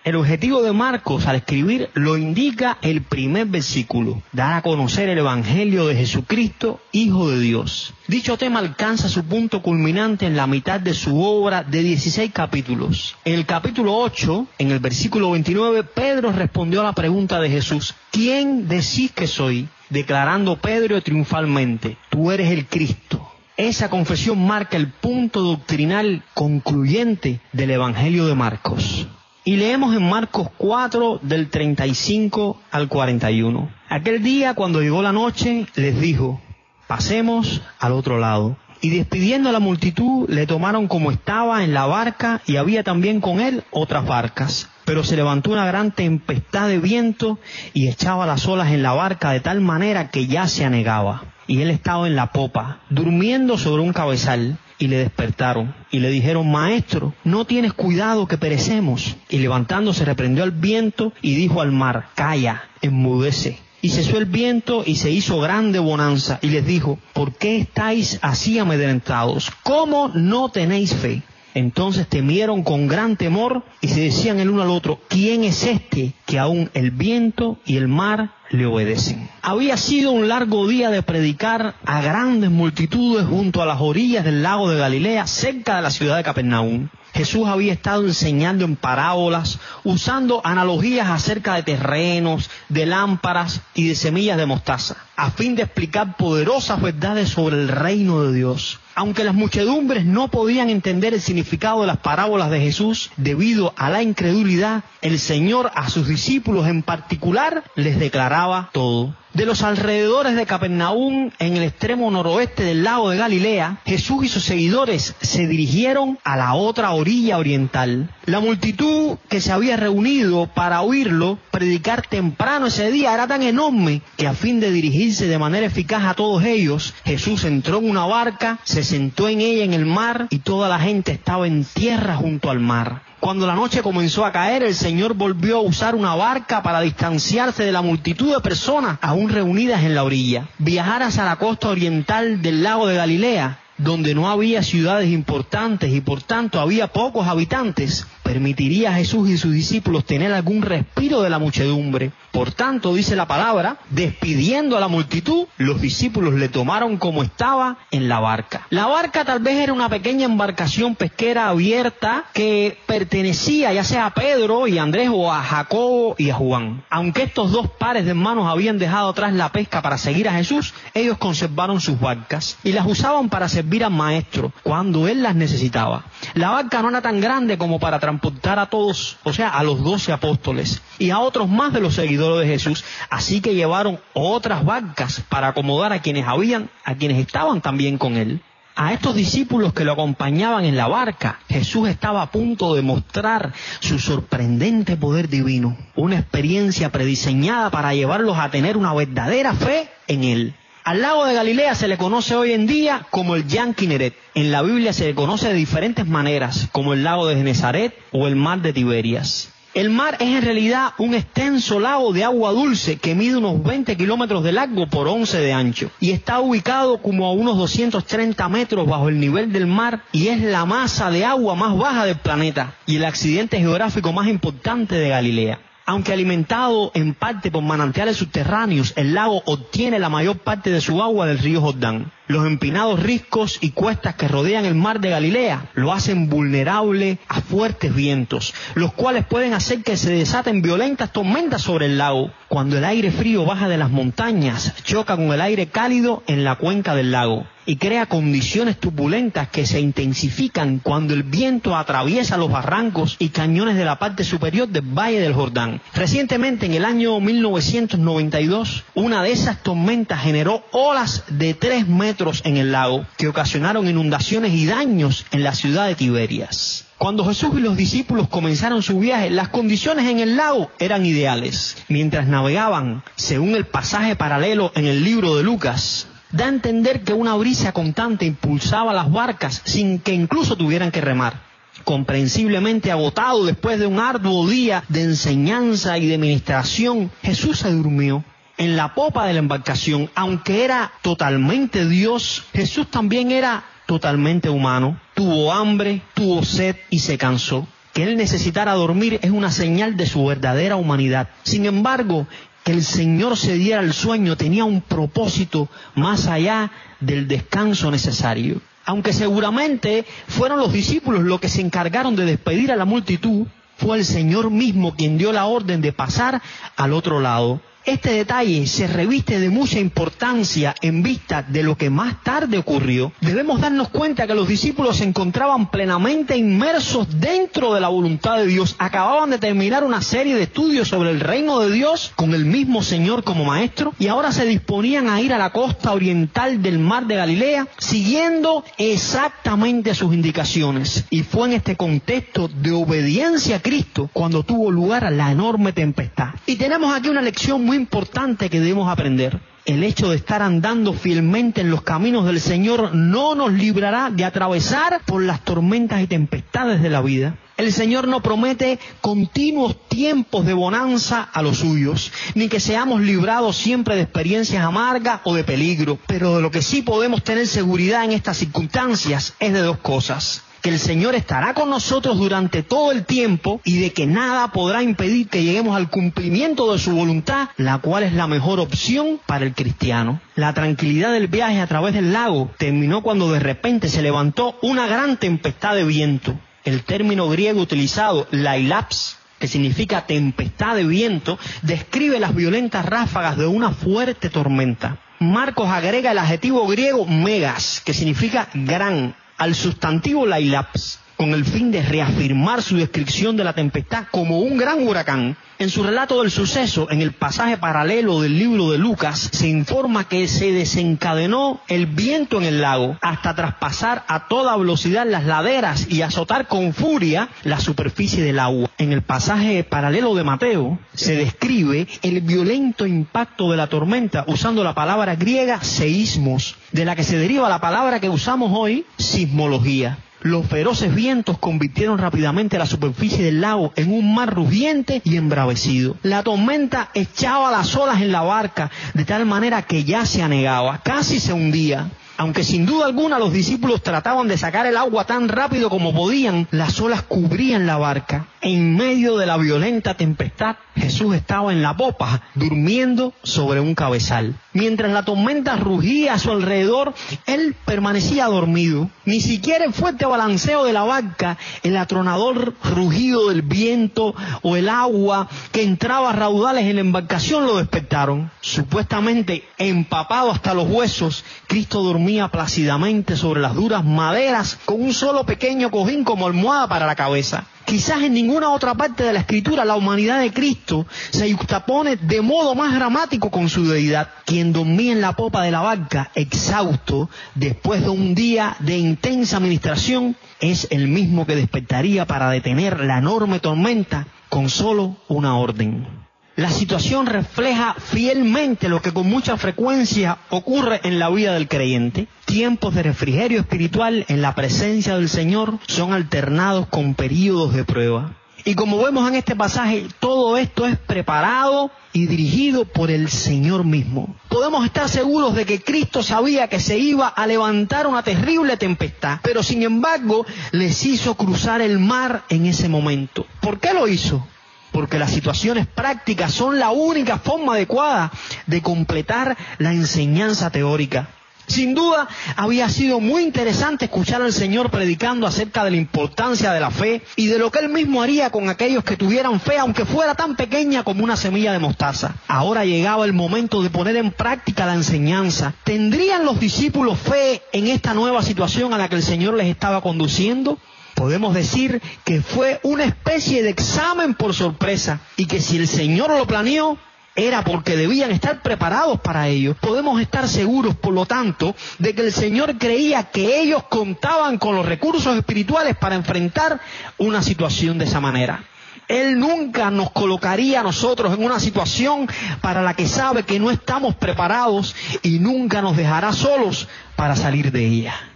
El 0.06 0.18
objetivo 0.18 0.62
de 0.62 0.72
Marcos 0.72 1.26
al 1.26 1.38
escribir 1.38 1.90
lo 1.96 2.16
indica 2.16 2.78
el 2.84 3.02
primer 3.02 3.48
versículo, 3.48 4.22
dar 4.34 4.54
a 4.54 4.62
conocer 4.62 5.10
el 5.10 5.18
Evangelio 5.18 5.88
de 5.88 5.96
Jesucristo, 5.96 6.80
Hijo 6.92 7.32
de 7.32 7.40
Dios. 7.40 7.92
Dicho 8.08 8.38
tema 8.38 8.60
alcanza 8.60 9.10
su 9.10 9.24
punto 9.24 9.64
culminante 9.64 10.28
en 10.28 10.38
la 10.38 10.46
mitad 10.46 10.80
de 10.80 10.94
su 10.94 11.20
obra 11.20 11.64
de 11.64 11.82
16 11.82 12.32
capítulos. 12.32 13.16
En 13.26 13.34
el 13.34 13.48
capítulo 13.48 13.98
8, 13.98 14.46
en 14.60 14.70
el 14.70 14.78
versículo 14.78 15.32
29, 15.32 15.84
Pedro 15.86 16.32
respondió 16.32 16.82
a 16.82 16.84
la 16.84 16.94
pregunta 16.94 17.40
de 17.40 17.50
Jesús, 17.50 17.96
¿quién 18.12 18.68
decís 18.68 19.12
que 19.12 19.26
soy? 19.26 19.68
Declarando 19.90 20.58
Pedro 20.58 21.02
triunfalmente, 21.02 21.98
tú 22.12 22.30
eres 22.30 22.52
el 22.52 22.68
Cristo. 22.68 23.28
Esa 23.58 23.90
confesión 23.90 24.46
marca 24.46 24.78
el 24.78 24.92
punto 24.92 25.40
doctrinal 25.40 26.22
concluyente 26.36 27.40
del 27.54 27.72
Evangelio 27.72 28.28
de 28.28 28.36
Marcos. 28.36 29.08
Y 29.48 29.58
leemos 29.58 29.96
en 29.96 30.10
Marcos 30.10 30.50
4 30.58 31.20
del 31.22 31.52
35 31.52 32.60
al 32.72 32.88
41. 32.88 33.70
Aquel 33.90 34.24
día 34.24 34.56
cuando 34.56 34.82
llegó 34.82 35.04
la 35.04 35.12
noche 35.12 35.68
les 35.76 36.02
dijo, 36.02 36.42
pasemos 36.88 37.62
al 37.78 37.92
otro 37.92 38.18
lado. 38.18 38.58
Y 38.82 38.90
despidiendo 38.90 39.50
a 39.50 39.52
la 39.52 39.60
multitud, 39.60 40.28
le 40.30 40.48
tomaron 40.48 40.88
como 40.88 41.12
estaba 41.12 41.64
en 41.64 41.76
la 41.76 41.86
barca 41.86 42.42
y 42.48 42.56
había 42.56 42.82
también 42.82 43.22
con 43.22 43.40
él 43.40 43.64
otras 43.70 44.08
barcas. 44.08 44.68
Pero 44.84 45.04
se 45.04 45.16
levantó 45.16 45.52
una 45.52 45.68
gran 45.68 45.92
tempestad 45.92 46.68
de 46.68 46.80
viento 46.80 47.38
y 47.76 47.88
echaba 47.88 48.26
las 48.26 48.48
olas 48.48 48.72
en 48.72 48.82
la 48.82 48.94
barca 48.94 49.30
de 49.30 49.42
tal 49.42 49.62
manera 49.62 50.10
que 50.10 50.26
ya 50.26 50.48
se 50.48 50.66
anegaba. 50.66 51.24
Y 51.46 51.62
él 51.62 51.70
estaba 51.70 52.08
en 52.08 52.16
la 52.16 52.32
popa, 52.32 52.80
durmiendo 52.90 53.60
sobre 53.60 53.84
un 53.84 53.94
cabezal. 53.94 54.58
Y 54.78 54.88
le 54.88 54.98
despertaron 54.98 55.74
y 55.92 56.00
le 56.00 56.10
dijeron, 56.10 56.52
Maestro, 56.52 57.14
no 57.24 57.46
tienes 57.46 57.74
cuidado 57.74 58.28
que 58.28 58.38
perecemos. 58.38 59.16
Y 59.30 59.38
levantándose 59.40 60.06
reprendió 60.06 60.44
al 60.44 60.52
viento 60.52 61.14
y 61.22 61.36
dijo 61.36 61.62
al 61.62 61.72
mar, 61.72 62.10
Calla, 62.16 62.64
enmudece. 62.82 63.60
Y 63.82 63.90
cesó 63.90 64.18
el 64.18 64.26
viento 64.26 64.84
y 64.86 64.96
se 64.96 65.12
hizo 65.12 65.40
grande 65.40 65.80
bonanza. 65.80 66.40
Y 66.42 66.48
les 66.48 66.66
dijo, 66.66 66.98
¿por 67.14 67.34
qué 67.36 67.58
estáis 67.58 68.18
así 68.22 68.58
amedrentados? 68.58 69.52
¿Cómo 69.62 70.10
no 70.14 70.50
tenéis 70.50 70.94
fe? 70.94 71.22
Entonces 71.56 72.08
temieron 72.08 72.64
con 72.64 72.88
gran 72.88 73.16
temor 73.16 73.64
y 73.80 73.88
se 73.88 74.02
decían 74.02 74.40
el 74.40 74.50
uno 74.50 74.62
al 74.62 74.70
otro, 74.70 75.00
¿quién 75.08 75.46
es 75.46 75.64
este 75.64 76.14
que 76.26 76.38
aún 76.38 76.70
el 76.74 76.92
viento 76.92 77.60
y 77.66 77.78
el 77.78 77.88
mar 77.88 78.34
le 78.50 78.66
obedecen? 78.66 79.30
Había 79.42 79.78
sido 79.78 80.12
un 80.12 80.28
largo 80.28 80.68
día 80.68 80.90
de 80.90 81.04
predicar 81.04 81.76
a 81.86 82.02
grandes 82.02 82.50
multitudes 82.50 83.26
junto 83.26 83.62
a 83.62 83.66
las 83.66 83.82
orillas 83.82 84.24
del 84.24 84.44
lago 84.44 84.70
de 84.70 84.78
Galilea, 84.78 85.28
cerca 85.28 85.78
de 85.78 85.82
la 85.82 85.92
ciudad 85.92 86.18
de 86.18 86.24
Capernaum. 86.24 86.90
Jesús 87.16 87.48
había 87.48 87.72
estado 87.72 88.06
enseñando 88.06 88.66
en 88.66 88.76
parábolas, 88.76 89.58
usando 89.86 90.42
analogías 90.44 91.08
acerca 91.08 91.56
de 91.56 91.64
terrenos, 91.64 92.50
de 92.68 92.86
lámparas 92.86 93.62
y 93.74 93.88
de 93.88 93.96
semillas 93.96 94.38
de 94.38 94.46
mostaza, 94.46 94.98
a 95.16 95.32
fin 95.32 95.56
de 95.56 95.64
explicar 95.64 96.18
poderosas 96.18 96.82
verdades 96.82 97.30
sobre 97.30 97.56
el 97.56 97.70
reino 97.70 98.22
de 98.22 98.36
Dios. 98.36 98.80
Aunque 98.96 99.24
las 99.24 99.34
muchedumbres 99.34 100.04
no 100.04 100.28
podían 100.28 100.70
entender 100.70 101.14
el 101.14 101.22
significado 101.22 101.82
de 101.82 101.88
las 101.88 102.00
parábolas 102.00 102.52
de 102.52 102.60
Jesús 102.60 103.10
debido 103.16 103.74
a 103.78 103.90
la 103.90 104.04
incredulidad, 104.04 104.84
el 105.02 105.18
Señor 105.18 105.72
a 105.74 105.90
sus 105.90 106.10
discípulos 106.10 106.68
en 106.68 106.84
particular 106.84 107.64
les 107.76 107.98
declaraba 107.98 108.72
todo. 108.74 109.16
De 109.36 109.46
los 109.46 109.64
alrededores 109.64 110.38
de 110.38 110.46
Capernaum, 110.46 111.30
en 111.40 111.58
el 111.58 111.64
extremo 111.64 112.10
noroeste 112.10 112.64
del 112.64 112.86
lago 112.86 113.10
de 113.10 113.18
Galilea, 113.18 113.80
Jesús 113.86 114.24
y 114.24 114.30
sus 114.30 114.46
seguidores 114.46 115.14
se 115.20 115.46
dirigieron 115.46 116.18
a 116.24 116.38
la 116.38 116.54
otra 116.54 116.92
orilla 116.92 117.38
oriental. 117.38 118.10
La 118.28 118.40
multitud 118.40 119.18
que 119.28 119.42
se 119.42 119.52
había 119.52 119.76
reunido 119.76 120.48
para 120.48 120.84
oírlo 120.84 121.38
predicar 121.52 122.08
temprano 122.08 122.68
ese 122.68 122.90
día 122.92 123.14
era 123.14 123.28
tan 123.28 123.42
enorme 123.42 124.02
que 124.16 124.26
a 124.26 124.34
fin 124.34 124.62
de 124.62 124.72
dirigirse 124.72 125.28
de 125.28 125.38
manera 125.38 125.68
eficaz 125.68 126.06
a 126.06 126.14
todos 126.14 126.46
ellos, 126.46 126.94
Jesús 127.04 127.44
entró 127.44 127.80
en 127.80 127.90
una 127.90 128.06
barca, 128.06 128.60
se 128.64 128.86
sentó 128.86 129.28
en 129.28 129.42
ella 129.42 129.66
en 129.66 129.74
el 129.74 129.86
mar 129.86 130.28
y 130.30 130.40
toda 130.40 130.70
la 130.70 130.80
gente 130.80 131.12
estaba 131.12 131.46
en 131.46 131.66
tierra 131.66 132.16
junto 132.16 132.50
al 132.50 132.62
mar. 132.62 133.02
Cuando 133.20 133.48
la 133.48 133.56
noche 133.56 133.82
comenzó 133.82 134.26
a 134.26 134.32
caer, 134.32 134.64
el 134.64 134.76
Señor 134.76 135.14
volvió 135.16 135.58
a 135.58 135.62
usar 135.62 135.96
una 135.96 136.16
barca 136.16 136.62
para 136.62 136.82
distanciarse 136.82 137.64
de 137.64 137.72
la 137.72 137.82
multitud 137.82 138.34
de 138.34 138.42
personas 138.42 138.98
aún 139.02 139.30
reunidas 139.30 139.84
en 139.84 139.96
la 139.96 140.04
orilla. 140.04 140.48
Viajar 140.60 141.02
hacia 141.02 141.24
la 141.26 141.38
costa 141.38 141.70
oriental 141.70 142.42
del 142.42 142.62
lago 142.62 142.88
de 142.88 142.96
Galilea, 142.96 143.60
donde 143.78 144.16
no 144.16 144.30
había 144.30 144.64
ciudades 144.64 145.10
importantes 145.10 145.92
y 145.94 146.02
por 146.02 146.24
tanto 146.24 146.60
había 146.60 146.88
pocos 146.88 147.28
habitantes, 147.28 148.08
permitiría 148.24 148.92
a 148.92 148.96
Jesús 148.96 149.30
y 149.30 149.38
sus 149.38 149.54
discípulos 149.54 150.06
tener 150.06 150.32
algún 150.32 150.62
respiro 150.62 151.22
de 151.22 151.30
la 151.30 151.40
muchedumbre. 151.40 152.12
Por 152.32 152.52
tanto, 152.52 152.94
dice 152.94 153.16
la 153.16 153.28
palabra, 153.28 153.78
despidiendo 153.90 154.76
a 154.76 154.80
la 154.80 154.88
multitud, 154.88 155.48
los 155.58 155.82
discípulos 155.82 156.34
le 156.34 156.50
tomaron 156.50 156.98
como 156.98 157.24
estaba 157.24 157.78
en 157.92 158.10
la 158.10 158.20
barca. 158.20 158.68
La 158.70 158.88
barca 158.88 159.24
tal 159.26 159.40
vez 159.40 159.58
era 159.58 159.74
una 159.74 159.90
pequeña 159.90 160.26
embarcación 160.26 160.96
pesquera 160.96 161.50
abierta 161.50 162.26
que 162.34 162.78
pertenecía 162.86 163.74
ya 163.74 163.84
sea 163.84 164.08
a 164.08 164.14
Pedro 164.14 164.68
y 164.68 164.78
Andrés 164.78 165.10
o 165.12 165.32
a 165.32 165.42
Jacobo 165.42 166.16
y 166.18 166.30
a 166.30 166.36
Juan. 166.36 166.84
Aunque 166.90 167.24
estos 167.24 167.52
dos 167.52 167.70
pares 167.70 168.06
de 168.06 168.12
hermanos 168.12 168.48
habían 168.48 168.80
dejado 168.80 169.10
atrás 169.10 169.34
la 169.34 169.52
pesca 169.52 169.82
para 169.82 169.98
seguir 169.98 170.28
a 170.28 170.34
Jesús, 170.34 170.74
ellos 170.94 171.18
conservaron 171.18 171.80
sus 171.80 172.00
barcas 172.00 172.58
y 172.64 172.72
las 172.72 172.86
usaban 172.86 173.30
para 173.30 173.48
servir 173.48 173.65
al 173.84 173.92
maestro 173.92 174.52
cuando 174.64 175.08
él 175.08 175.24
las 175.24 175.36
necesitaba. 175.36 176.06
La 176.34 176.52
barca 176.52 176.82
no 176.82 176.90
era 176.90 177.02
tan 177.02 177.20
grande 177.20 177.58
como 177.58 177.80
para 177.80 178.00
transportar 178.00 178.60
a 178.60 178.68
todos, 178.68 179.18
o 179.24 179.34
sea, 179.34 179.50
a 179.50 179.64
los 179.64 179.84
doce 179.84 180.12
apóstoles 180.12 180.82
y 180.98 181.10
a 181.10 181.20
otros 181.20 181.50
más 181.50 181.74
de 181.74 181.82
los 181.82 181.96
seguidores 181.96 182.48
de 182.48 182.54
Jesús, 182.54 182.84
así 183.10 183.42
que 183.42 183.56
llevaron 183.56 184.00
otras 184.14 184.64
barcas 184.64 185.22
para 185.30 185.50
acomodar 185.50 185.94
a 185.94 186.02
quienes 186.02 186.28
habían, 186.28 186.70
a 186.84 186.96
quienes 186.96 187.18
estaban 187.20 187.62
también 187.62 187.98
con 187.98 188.16
él. 188.16 188.42
A 188.78 188.92
estos 188.92 189.16
discípulos 189.16 189.74
que 189.74 189.86
lo 189.86 189.94
acompañaban 189.94 190.66
en 190.66 190.76
la 190.76 190.88
barca, 190.88 191.40
Jesús 191.48 191.88
estaba 191.88 192.22
a 192.22 192.32
punto 192.32 192.76
de 192.76 192.82
mostrar 192.82 193.54
su 193.80 194.00
sorprendente 194.00 194.98
poder 194.98 195.30
divino, 195.30 195.78
una 195.96 196.20
experiencia 196.20 196.92
prediseñada 196.92 197.70
para 197.72 197.94
llevarlos 197.94 198.38
a 198.38 198.52
tener 198.52 198.76
una 198.76 198.94
verdadera 198.94 199.54
fe 199.54 199.90
en 200.08 200.26
él. 200.26 200.56
Al 200.86 201.02
lago 201.02 201.26
de 201.26 201.34
Galilea 201.34 201.74
se 201.74 201.88
le 201.88 201.98
conoce 201.98 202.36
hoy 202.36 202.54
en 202.54 202.68
día 202.68 203.08
como 203.10 203.36
el 203.36 203.48
Yan 203.48 203.74
Kineret. 203.74 204.14
En 204.36 204.52
la 204.52 204.62
Biblia 204.62 204.94
se 204.94 205.06
le 205.06 205.16
conoce 205.16 205.48
de 205.48 205.56
diferentes 205.56 206.06
maneras, 206.06 206.70
como 206.72 206.94
el 206.94 207.04
lago 207.04 207.26
de 207.26 207.36
Genezaret 207.36 207.96
o 208.12 208.28
el 208.28 208.36
mar 208.36 208.62
de 208.62 208.72
Tiberias. 208.72 209.50
El 209.74 209.90
mar 209.90 210.16
es 210.20 210.28
en 210.28 210.44
realidad 210.44 210.94
un 211.00 211.16
extenso 211.16 211.80
lago 211.80 212.14
de 212.14 212.24
agua 212.24 212.52
dulce 212.52 212.98
que 212.98 213.16
mide 213.16 213.38
unos 213.38 213.64
20 213.64 213.98
kilómetros 213.98 214.44
de 214.44 214.52
largo 214.52 214.86
por 214.86 215.08
11 215.08 215.40
de 215.40 215.54
ancho 215.54 215.90
y 216.00 216.12
está 216.12 216.40
ubicado 216.40 217.02
como 217.02 217.26
a 217.26 217.32
unos 217.32 217.58
230 217.58 218.48
metros 218.50 218.88
bajo 218.88 219.10
el 219.10 219.20
nivel 219.20 219.52
del 219.52 219.66
mar 219.66 220.04
y 220.12 220.28
es 220.28 220.40
la 220.40 220.66
masa 220.66 221.10
de 221.10 221.26
agua 221.26 221.56
más 221.56 221.76
baja 221.76 222.06
del 222.06 222.18
planeta 222.18 222.76
y 222.86 222.98
el 222.98 223.06
accidente 223.06 223.58
geográfico 223.58 224.14
más 224.14 224.28
importante 224.28 224.94
de 224.94 225.10
Galilea. 225.10 225.60
Aunque 225.86 226.14
alimentado 226.14 226.92
en 226.96 227.14
parte 227.14 227.52
por 227.52 227.62
manantiales 227.62 228.18
subterráneos, 228.18 228.94
el 228.96 229.14
lago 229.14 229.44
obtiene 229.46 230.00
la 230.00 230.10
mayor 230.10 230.40
parte 230.40 230.72
de 230.72 230.82
su 230.82 231.02
agua 231.02 231.28
del 231.28 231.38
río 231.38 231.62
Jordán. 231.62 232.12
Los 232.28 232.48
empinados 232.48 233.04
riscos 233.04 233.60
y 233.62 233.70
cuestas 233.70 234.16
que 234.16 234.28
rodean 234.28 234.66
el 234.66 234.74
mar 234.74 235.00
de 235.00 235.12
Galilea 235.12 235.70
lo 235.76 235.94
hacen 235.94 236.28
vulnerable 236.28 237.20
a 237.28 237.42
fuertes 237.42 237.94
vientos, 237.94 238.52
los 238.74 238.94
cuales 238.94 239.26
pueden 239.26 239.54
hacer 239.54 239.84
que 239.84 239.96
se 239.96 240.12
desaten 240.12 240.64
violentas 240.64 241.12
tormentas 241.12 241.62
sobre 241.62 241.86
el 241.86 242.00
lago. 242.00 242.32
Cuando 242.48 242.80
el 242.80 242.86
aire 242.86 243.12
frío 243.12 243.46
baja 243.46 243.68
de 243.68 243.78
las 243.78 243.92
montañas, 243.92 244.74
choca 244.84 245.16
con 245.16 245.34
el 245.34 245.42
aire 245.42 245.68
cálido 245.68 246.24
en 246.26 246.44
la 246.44 246.56
cuenca 246.56 246.96
del 246.96 247.12
lago 247.12 247.46
y 247.68 247.78
crea 247.78 248.06
condiciones 248.06 248.80
turbulentas 248.80 249.50
que 249.50 249.66
se 249.66 249.80
intensifican 249.80 250.80
cuando 250.84 251.16
el 251.16 251.24
viento 251.24 251.76
atraviesa 251.76 252.38
los 252.38 252.52
barrancos 252.52 253.16
y 253.18 253.30
cañones 253.30 253.76
de 253.76 253.86
la 253.86 253.98
parte 253.98 254.24
superior 254.24 254.68
del 254.68 254.84
Valle 254.84 255.20
del 255.20 255.34
Jordán. 255.34 255.82
Recientemente, 255.96 256.68
en 256.68 256.76
el 256.76 256.86
año 256.86 257.20
1992, 257.20 258.84
una 258.94 259.24
de 259.24 259.32
esas 259.32 259.64
tormentas 259.64 260.22
generó 260.22 260.64
olas 260.72 261.24
de 261.28 261.56
3 261.56 261.88
metros 261.88 262.15
en 262.44 262.58
el 262.58 262.72
lago 262.72 263.06
que 263.18 263.28
ocasionaron 263.28 263.88
inundaciones 263.88 264.54
y 264.54 264.66
daños 264.66 265.26
en 265.32 265.44
la 265.44 265.54
ciudad 265.54 265.88
de 265.88 265.96
Tiberias. 265.96 266.86
Cuando 266.98 267.26
Jesús 267.26 267.52
y 267.58 267.60
los 267.60 267.76
discípulos 267.76 268.30
comenzaron 268.30 268.82
su 268.82 269.00
viaje, 269.00 269.30
las 269.30 269.50
condiciones 269.50 270.10
en 270.10 270.20
el 270.20 270.38
lago 270.38 270.72
eran 270.80 271.06
ideales. 271.06 271.78
Mientras 271.90 272.26
navegaban, 272.28 273.04
según 273.16 273.56
el 273.56 273.66
pasaje 273.66 274.16
paralelo 274.16 274.72
en 274.76 274.86
el 274.86 275.04
libro 275.04 275.36
de 275.36 275.44
Lucas, 275.44 276.08
da 276.32 276.46
a 276.46 276.50
entender 276.50 277.02
que 277.02 277.14
una 277.14 277.36
brisa 277.36 277.74
constante 277.74 278.26
impulsaba 278.26 278.94
las 278.94 279.12
barcas 279.12 279.62
sin 279.66 280.00
que 280.00 280.14
incluso 280.14 280.56
tuvieran 280.56 280.92
que 280.92 281.02
remar. 281.02 281.42
Comprensiblemente 281.84 282.92
agotado 282.92 283.46
después 283.46 283.78
de 283.78 283.88
un 283.88 284.00
arduo 284.00 284.48
día 284.48 284.86
de 284.88 285.04
enseñanza 285.04 285.98
y 285.98 286.08
de 286.08 286.18
ministración, 286.18 287.12
Jesús 287.22 287.60
se 287.60 287.72
durmió. 287.72 288.24
En 288.58 288.78
la 288.78 288.94
popa 288.94 289.28
de 289.28 289.34
la 289.34 289.40
embarcación, 289.40 290.10
aunque 290.16 290.64
era 290.64 290.94
totalmente 291.02 291.88
Dios, 291.88 292.46
Jesús 292.54 292.90
también 292.90 293.32
era 293.32 293.66
totalmente 293.86 294.50
humano. 294.50 295.00
Tuvo 295.14 295.52
hambre, 295.52 296.02
tuvo 296.14 296.44
sed 296.44 296.78
y 296.90 297.00
se 297.00 297.18
cansó. 297.18 297.68
Que 297.94 298.04
él 298.04 298.18
necesitara 298.18 298.74
dormir 298.74 299.20
es 299.22 299.32
una 299.32 299.52
señal 299.52 299.98
de 299.98 300.06
su 300.06 300.26
verdadera 300.26 300.78
humanidad. 300.78 301.30
Sin 301.44 301.66
embargo, 301.66 302.28
que 302.64 302.72
el 302.72 302.84
Señor 302.84 303.38
se 303.38 303.54
diera 303.54 303.82
el 303.82 303.94
sueño 303.94 304.38
tenía 304.38 304.66
un 304.66 304.82
propósito 304.82 305.70
más 305.94 306.28
allá 306.28 306.72
del 307.00 307.28
descanso 307.28 307.92
necesario. 307.92 308.62
Aunque 308.86 309.14
seguramente 309.14 310.06
fueron 310.28 310.60
los 310.60 310.74
discípulos 310.74 311.24
los 311.24 311.40
que 311.40 311.50
se 311.50 311.62
encargaron 311.62 312.16
de 312.16 312.26
despedir 312.26 312.72
a 312.72 312.76
la 312.76 312.86
multitud, 312.86 313.48
fue 313.78 313.98
el 314.00 314.06
Señor 314.06 314.50
mismo 314.50 314.96
quien 314.96 315.18
dio 315.18 315.32
la 315.32 315.46
orden 315.46 315.82
de 315.82 315.94
pasar 315.94 316.42
al 316.76 316.94
otro 316.94 317.20
lado. 317.20 317.62
Este 317.86 318.14
detalle 318.14 318.66
se 318.66 318.88
reviste 318.88 319.40
de 319.40 319.52
mucha 319.52 319.80
importancia 319.80 320.74
en 320.82 321.04
vista 321.04 321.44
de 321.44 321.62
lo 321.62 321.78
que 321.78 321.92
más 321.92 322.24
tarde 322.24 322.58
ocurrió. 322.58 323.12
Debemos 323.22 323.62
darnos 323.62 323.90
cuenta 323.90 324.26
que 324.26 324.34
los 324.34 324.48
discípulos 324.48 324.98
se 324.98 325.04
encontraban 325.04 325.70
plenamente 325.70 326.36
inmersos 326.36 327.20
dentro 327.20 327.76
de 327.76 327.82
la 327.82 327.90
voluntad 327.90 328.38
de 328.38 328.48
Dios. 328.48 328.76
Acababan 328.80 329.30
de 329.30 329.38
terminar 329.38 329.84
una 329.84 330.02
serie 330.02 330.34
de 330.34 330.44
estudios 330.44 330.88
sobre 330.88 331.12
el 331.12 331.20
reino 331.20 331.60
de 331.60 331.72
Dios 331.72 332.12
con 332.16 332.34
el 332.34 332.46
mismo 332.46 332.82
Señor 332.82 333.24
como 333.24 333.46
maestro 333.46 333.94
y 334.00 334.08
ahora 334.08 334.32
se 334.32 334.48
disponían 334.48 335.08
a 335.08 335.22
ir 335.22 335.32
a 335.32 335.38
la 335.38 335.52
costa 335.52 335.94
oriental 335.94 336.64
del 336.64 336.80
mar 336.80 337.06
de 337.06 337.18
Galilea 337.18 337.68
siguiendo 337.78 338.66
exactamente 338.80 339.94
sus 339.94 340.12
indicaciones. 340.12 341.06
Y 341.12 341.22
fue 341.22 341.50
en 341.50 341.54
este 341.54 341.76
contexto 341.76 342.48
de 342.48 342.72
obediencia 342.72 343.58
a 343.58 343.62
Cristo 343.62 344.10
cuando 344.12 344.42
tuvo 344.42 344.72
lugar 344.72 345.12
la 345.12 345.32
enorme 345.32 345.72
tempestad. 345.72 346.30
Y 346.48 346.56
tenemos 346.56 346.92
aquí 346.92 347.10
una 347.10 347.22
lección 347.22 347.64
muy 347.64 347.75
importante 347.76 348.50
que 348.50 348.60
debemos 348.60 348.90
aprender. 348.90 349.40
El 349.66 349.84
hecho 349.84 350.10
de 350.10 350.18
estar 350.18 350.42
andando 350.42 350.94
fielmente 350.94 351.62
en 351.62 351.72
los 351.72 351.82
caminos 351.82 352.26
del 352.26 352.40
Señor 352.40 352.94
no 352.94 353.34
nos 353.34 353.52
librará 353.52 354.12
de 354.12 354.24
atravesar 354.24 355.02
por 355.06 355.24
las 355.24 355.44
tormentas 355.44 356.02
y 356.02 356.08
tempestades 356.08 356.82
de 356.84 356.90
la 356.90 357.02
vida. 357.02 357.38
El 357.58 357.74
Señor 357.74 358.08
no 358.08 358.22
promete 358.22 358.80
continuos 359.02 359.88
tiempos 359.88 360.46
de 360.46 360.54
bonanza 360.54 361.22
a 361.22 361.42
los 361.42 361.58
suyos, 361.58 362.12
ni 362.36 362.48
que 362.48 362.60
seamos 362.60 363.02
librados 363.02 363.56
siempre 363.56 363.96
de 363.96 364.04
experiencias 364.04 364.64
amargas 364.64 365.22
o 365.24 365.34
de 365.34 365.44
peligro, 365.44 365.98
pero 366.06 366.36
de 366.36 366.42
lo 366.42 366.52
que 366.52 366.62
sí 366.62 366.82
podemos 366.82 367.24
tener 367.24 367.48
seguridad 367.48 368.04
en 368.04 368.12
estas 368.12 368.38
circunstancias 368.38 369.34
es 369.40 369.54
de 369.54 369.62
dos 369.62 369.78
cosas 369.78 370.45
que 370.66 370.72
el 370.72 370.80
Señor 370.80 371.14
estará 371.14 371.54
con 371.54 371.70
nosotros 371.70 372.18
durante 372.18 372.64
todo 372.64 372.92
el 372.92 373.06
tiempo 373.06 373.62
y 373.64 373.78
de 373.78 373.94
que 373.94 374.08
nada 374.08 374.48
podrá 374.48 374.82
impedir 374.82 375.28
que 375.30 375.44
lleguemos 375.44 375.78
al 375.78 375.92
cumplimiento 375.92 376.74
de 376.74 376.80
su 376.80 376.96
voluntad, 376.96 377.50
la 377.58 377.78
cual 377.78 378.02
es 378.02 378.14
la 378.14 378.26
mejor 378.26 378.60
opción 378.60 379.20
para 379.28 379.46
el 379.46 379.54
cristiano. 379.54 380.22
La 380.34 380.56
tranquilidad 380.56 381.12
del 381.12 381.28
viaje 381.28 381.62
a 381.62 381.68
través 381.68 381.94
del 381.94 382.14
lago 382.14 382.50
terminó 382.58 383.04
cuando 383.04 383.32
de 383.32 383.40
repente 383.40 383.90
se 383.90 384.02
levantó 384.02 384.58
una 384.64 384.88
gran 384.88 385.18
tempestad 385.18 385.76
de 385.76 385.84
viento. 385.84 386.34
El 386.64 386.82
término 386.82 387.30
griego 387.30 387.62
utilizado, 387.62 388.28
lailaps, 388.32 389.20
que 389.38 389.48
significa 389.48 390.08
tempestad 390.08 390.76
de 390.78 390.86
viento, 390.86 391.38
describe 391.62 392.20
las 392.20 392.34
violentas 392.34 392.84
ráfagas 392.86 393.38
de 393.38 393.46
una 393.46 393.70
fuerte 393.70 394.32
tormenta. 394.32 394.98
Marcos 395.20 395.70
agrega 395.70 396.12
el 396.12 396.18
adjetivo 396.18 396.66
griego 396.66 397.06
megas, 397.06 397.84
que 397.86 397.94
significa 397.94 398.50
gran, 398.56 399.16
al 399.38 399.56
sustantivo 399.56 400.26
lailaps 400.26 401.00
con 401.18 401.34
el 401.34 401.46
fin 401.46 401.72
de 401.72 401.82
reafirmar 401.82 402.62
su 402.62 402.78
descripción 402.78 403.38
de 403.38 403.44
la 403.44 403.54
tempestad 403.54 404.06
como 404.12 404.40
un 404.40 404.58
gran 404.58 404.88
huracán. 404.88 405.38
En 405.58 405.70
su 405.70 405.84
relato 405.84 406.22
del 406.22 406.32
suceso, 406.32 406.92
en 406.92 407.02
el 407.02 407.14
pasaje 407.14 407.58
paralelo 407.58 408.20
del 408.20 408.38
libro 408.38 408.72
de 408.72 408.78
Lucas, 408.78 409.30
se 409.32 409.48
informa 409.48 410.10
que 410.10 410.28
se 410.28 410.52
desencadenó 410.52 411.62
el 411.70 411.86
viento 411.86 412.38
en 412.38 412.44
el 412.44 412.62
lago 412.62 412.98
hasta 413.02 413.36
traspasar 413.36 414.04
a 414.10 414.28
toda 414.28 414.58
velocidad 414.58 415.06
las 415.08 415.24
laderas 415.26 415.88
y 415.90 416.02
azotar 416.02 416.48
con 416.48 416.74
furia 416.74 417.30
la 417.44 417.62
superficie 417.62 418.22
del 418.22 418.40
agua. 418.40 418.70
En 418.78 418.92
el 418.92 419.02
pasaje 419.02 419.64
paralelo 419.64 420.14
de 420.14 420.26
Mateo 420.26 420.78
se 420.94 421.16
describe 421.16 421.88
el 422.02 422.20
violento 422.20 422.86
impacto 422.86 423.50
de 423.50 423.58
la 423.58 423.68
tormenta 423.68 424.26
usando 424.28 424.62
la 424.64 424.76
palabra 424.76 425.16
griega 425.16 425.64
seísmos, 425.64 426.58
de 426.74 426.84
la 426.84 426.98
que 426.98 427.04
se 427.04 427.18
deriva 427.18 427.48
la 427.48 427.62
palabra 427.62 428.02
que 428.02 428.10
usamos 428.10 428.52
hoy, 428.54 428.86
sismología. 428.98 430.00
Los 430.26 430.48
feroces 430.48 430.96
vientos 430.96 431.38
convirtieron 431.38 432.00
rápidamente 432.00 432.58
la 432.58 432.66
superficie 432.66 433.24
del 433.24 433.42
lago 433.42 433.72
en 433.76 433.94
un 433.94 434.16
mar 434.16 434.34
rugiente 434.34 435.00
y 435.04 435.18
embravecido. 435.18 435.98
La 436.02 436.24
tormenta 436.24 436.90
echaba 436.96 437.52
las 437.52 437.76
olas 437.76 438.02
en 438.02 438.12
la 438.12 438.24
barca 438.24 438.72
de 438.96 439.06
tal 439.06 439.28
manera 439.28 439.62
que 439.62 439.84
ya 439.84 440.04
se 440.08 440.24
anegaba, 440.24 440.80
casi 440.80 441.20
se 441.20 441.32
hundía. 441.32 441.92
Aunque 442.18 442.44
sin 442.44 442.66
duda 442.66 442.88
alguna 442.88 443.20
los 443.20 443.34
discípulos 443.34 443.84
trataban 443.84 444.28
de 444.28 444.40
sacar 444.40 444.66
el 444.66 444.78
agua 444.78 445.06
tan 445.06 445.30
rápido 445.30 445.70
como 445.70 445.94
podían, 445.94 446.48
las 446.50 446.82
olas 446.82 447.04
cubrían 447.04 447.68
la 447.68 447.78
barca. 447.78 448.26
En 448.42 448.76
medio 448.76 449.18
de 449.18 449.28
la 449.28 449.38
violenta 449.38 449.94
tempestad, 449.94 450.56
Jesús 450.76 451.14
estaba 451.14 451.54
en 451.54 451.62
la 451.62 451.78
popa, 451.78 452.24
durmiendo 452.34 453.14
sobre 453.22 453.60
un 453.60 453.76
cabezal. 453.76 454.34
Mientras 454.56 454.90
la 454.94 455.04
tormenta 455.04 455.58
rugía 455.58 456.14
a 456.14 456.18
su 456.18 456.32
alrededor, 456.32 456.94
él 457.26 457.58
permanecía 457.66 458.28
dormido. 458.28 458.90
Ni 459.04 459.20
siquiera 459.20 459.66
el 459.66 459.74
fuerte 459.74 460.06
balanceo 460.06 460.64
de 460.64 460.72
la 460.72 460.84
barca, 460.84 461.38
el 461.62 461.76
atronador 461.76 462.54
rugido 462.64 463.28
del 463.28 463.42
viento 463.42 464.16
o 464.44 464.56
el 464.56 464.70
agua 464.70 465.28
que 465.52 465.62
entraba 465.62 466.12
a 466.12 466.14
raudales 466.14 466.64
en 466.68 466.76
la 466.76 466.82
embarcación 466.82 467.46
lo 467.46 467.58
despertaron. 467.58 468.32
Supuestamente 468.40 469.44
empapado 469.58 470.32
hasta 470.32 470.54
los 470.54 470.70
huesos, 470.70 471.26
Cristo 471.48 471.84
dormía 471.84 472.30
plácidamente 472.30 473.18
sobre 473.18 473.42
las 473.42 473.56
duras 473.56 473.84
maderas 473.84 474.58
con 474.64 474.82
un 474.82 474.94
solo 474.94 475.26
pequeño 475.26 475.70
cojín 475.70 476.06
como 476.06 476.28
almohada 476.28 476.70
para 476.70 476.86
la 476.86 476.96
cabeza. 476.96 477.46
Quizás 477.66 478.04
en 478.04 478.14
ninguna 478.14 478.52
otra 478.52 478.76
parte 478.76 479.04
de 479.04 479.12
la 479.12 479.20
escritura 479.20 479.66
la 479.66 479.76
humanidad 479.76 480.20
de 480.20 480.32
Cristo 480.32 480.86
se 481.10 481.32
juxtapone 481.34 481.96
de 481.96 482.22
modo 482.22 482.54
más 482.54 482.76
dramático 482.76 483.32
con 483.32 483.50
su 483.50 483.68
deidad. 483.68 484.10
Quien 484.26 484.54
dormía 484.54 484.92
en 484.92 485.02
la 485.02 485.14
popa 485.14 485.44
de 485.44 485.52
la 485.52 485.62
barca, 485.62 486.12
exhausto, 486.14 487.10
después 487.34 487.82
de 487.82 487.90
un 487.90 488.14
día 488.14 488.56
de 488.60 488.78
intensa 488.78 489.38
administración, 489.38 490.16
es 490.40 490.68
el 490.70 490.88
mismo 490.88 491.26
que 491.26 491.36
despertaría 491.36 492.06
para 492.06 492.30
detener 492.30 492.82
la 492.82 493.00
enorme 493.00 493.40
tormenta 493.40 494.08
con 494.30 494.50
solo 494.50 494.98
una 495.08 495.36
orden. 495.36 496.05
La 496.36 496.50
situación 496.50 497.06
refleja 497.06 497.76
fielmente 497.76 498.68
lo 498.68 498.82
que 498.82 498.92
con 498.92 499.08
mucha 499.08 499.38
frecuencia 499.38 500.18
ocurre 500.30 500.82
en 500.84 501.00
la 501.00 501.10
vida 501.10 501.34
del 501.34 501.48
creyente. 501.48 502.10
Tiempos 502.26 502.76
de 502.76 502.84
refrigerio 502.84 503.40
espiritual 503.40 504.06
en 504.10 504.22
la 504.22 504.36
presencia 504.36 504.98
del 504.98 505.08
Señor 505.08 505.60
son 505.66 505.94
alternados 505.94 506.68
con 506.68 506.94
periodos 506.94 507.54
de 507.54 507.64
prueba. 507.64 508.18
Y 508.44 508.54
como 508.54 508.84
vemos 508.84 509.08
en 509.08 509.16
este 509.16 509.34
pasaje, 509.36 509.88
todo 510.02 510.36
esto 510.36 510.68
es 510.68 510.78
preparado 510.78 511.72
y 511.94 512.06
dirigido 512.06 512.66
por 512.66 512.92
el 512.92 513.10
Señor 513.10 513.64
mismo. 513.64 514.14
Podemos 514.28 514.66
estar 514.66 514.90
seguros 514.90 515.36
de 515.36 515.46
que 515.46 515.64
Cristo 515.64 516.04
sabía 516.04 516.50
que 516.50 516.60
se 516.60 516.78
iba 516.78 517.08
a 517.08 517.26
levantar 517.28 517.88
una 517.88 518.04
terrible 518.04 518.58
tempestad, 518.58 519.20
pero 519.24 519.42
sin 519.42 519.64
embargo 519.64 520.26
les 520.52 520.86
hizo 520.86 521.16
cruzar 521.16 521.62
el 521.62 521.80
mar 521.80 522.26
en 522.28 522.46
ese 522.46 522.68
momento. 522.68 523.26
¿Por 523.40 523.62
qué 523.62 523.74
lo 523.74 523.88
hizo? 523.88 524.28
Porque 524.76 525.00
las 525.00 525.12
situaciones 525.12 525.68
prácticas 525.68 526.34
son 526.34 526.60
la 526.60 526.72
única 526.72 527.18
forma 527.18 527.54
adecuada 527.54 528.12
de 528.46 528.62
completar 528.62 529.38
la 529.58 529.72
enseñanza 529.72 530.50
teórica. 530.50 531.08
Sin 531.48 531.74
duda, 531.74 532.10
había 532.36 532.68
sido 532.68 533.00
muy 533.00 533.24
interesante 533.24 533.86
escuchar 533.86 534.22
al 534.22 534.34
Señor 534.34 534.72
predicando 534.72 535.28
acerca 535.28 535.64
de 535.64 535.72
la 535.72 535.78
importancia 535.78 536.52
de 536.52 536.60
la 536.60 536.72
fe 536.72 537.02
y 537.16 537.28
de 537.28 537.38
lo 537.38 537.52
que 537.52 537.60
Él 537.60 537.70
mismo 537.70 538.02
haría 538.02 538.32
con 538.32 538.50
aquellos 538.50 538.84
que 538.84 538.98
tuvieran 538.98 539.40
fe, 539.40 539.58
aunque 539.58 539.86
fuera 539.86 540.14
tan 540.14 540.36
pequeña 540.36 540.84
como 540.84 541.06
una 541.06 541.16
semilla 541.16 541.54
de 541.54 541.60
mostaza. 541.60 542.16
Ahora 542.28 542.66
llegaba 542.66 543.06
el 543.06 543.14
momento 543.14 543.64
de 543.64 543.70
poner 543.70 543.96
en 543.96 544.12
práctica 544.12 544.66
la 544.66 544.74
enseñanza. 544.74 545.54
¿Tendrían 545.64 546.26
los 546.26 546.38
discípulos 546.38 547.00
fe 547.00 547.44
en 547.54 547.68
esta 547.68 547.94
nueva 547.94 548.22
situación 548.24 548.74
a 548.74 548.78
la 548.78 548.90
que 548.90 548.98
el 548.98 549.04
Señor 549.04 549.36
les 549.36 549.48
estaba 549.48 549.80
conduciendo? 549.80 550.60
Podemos 550.96 551.34
decir 551.34 551.82
que 552.06 552.22
fue 552.22 552.60
una 552.64 552.86
especie 552.86 553.44
de 553.44 553.50
examen 553.50 554.16
por 554.16 554.34
sorpresa 554.34 555.02
y 555.18 555.26
que 555.28 555.42
si 555.42 555.58
el 555.58 555.68
Señor 555.68 556.10
lo 556.10 556.26
planeó, 556.26 556.78
era 557.16 557.44
porque 557.44 557.78
debían 557.78 558.12
estar 558.12 558.42
preparados 558.42 559.00
para 559.02 559.28
ello. 559.28 559.56
Podemos 559.60 560.02
estar 560.02 560.28
seguros, 560.28 560.76
por 560.76 560.94
lo 560.94 561.06
tanto, 561.06 561.56
de 561.80 561.94
que 561.94 562.02
el 562.02 562.14
Señor 562.14 562.58
creía 562.58 563.04
que 563.04 563.42
ellos 563.42 563.64
contaban 563.70 564.38
con 564.38 564.56
los 564.56 564.66
recursos 564.66 565.16
espirituales 565.18 565.76
para 565.78 565.96
enfrentar 565.96 566.60
una 566.98 567.22
situación 567.22 567.78
de 567.78 567.86
esa 567.86 568.00
manera. 568.00 568.44
Él 568.88 569.20
nunca 569.20 569.72
nos 569.72 569.92
colocaría 569.92 570.60
a 570.60 570.64
nosotros 570.64 571.14
en 571.14 571.24
una 571.26 571.40
situación 571.40 572.08
para 572.42 572.62
la 572.62 572.74
que 572.74 572.88
sabe 572.88 573.24
que 573.24 573.40
no 573.40 573.50
estamos 573.50 573.96
preparados 573.96 574.76
y 575.02 575.20
nunca 575.20 575.62
nos 575.62 575.76
dejará 575.76 576.14
solos 576.14 576.68
para 576.96 577.16
salir 577.16 577.52
de 577.52 577.66
ella. 577.66 578.15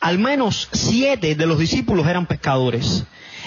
Al 0.00 0.18
menos 0.18 0.68
siete 0.72 1.34
de 1.34 1.46
los 1.46 1.58
discípulos 1.58 2.06
eran 2.06 2.26
pescadores. 2.26 3.04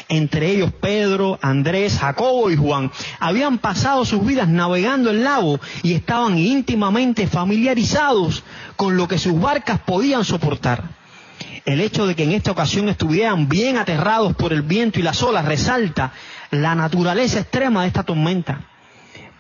Entre 0.08 0.52
ellos 0.52 0.72
Pedro, 0.72 1.40
Andrés, 1.42 1.98
Jacobo 2.00 2.52
y 2.52 2.56
Juan. 2.56 2.92
Habían 3.20 3.58
pasado 3.58 4.06
sus 4.06 4.26
vidas 4.26 4.48
navegando 4.48 5.10
el 5.10 5.24
lago 5.24 5.60
y 5.82 5.94
estaban 5.94 6.38
íntimamente 6.38 7.26
familiarizados 7.26 8.44
con 8.76 8.98
lo 8.98 9.08
que 9.08 9.18
sus 9.18 9.40
barcas 9.40 9.80
podían 9.80 10.24
soportar. 10.26 10.84
El 11.66 11.82
hecho 11.82 12.06
de 12.06 12.16
que 12.16 12.24
en 12.24 12.34
esta 12.34 12.52
ocasión 12.52 12.90
estuvieran 12.90 13.48
bien 13.48 13.78
aterrados 13.78 14.36
por 14.36 14.54
el 14.54 14.62
viento 14.62 15.00
y 15.00 15.04
las 15.04 15.24
olas 15.24 15.46
resalta 15.46 16.12
la 16.52 16.76
naturaleza 16.76 17.40
extrema 17.40 17.82
de 17.82 17.88
esta 17.88 18.04
tormenta. 18.04 18.68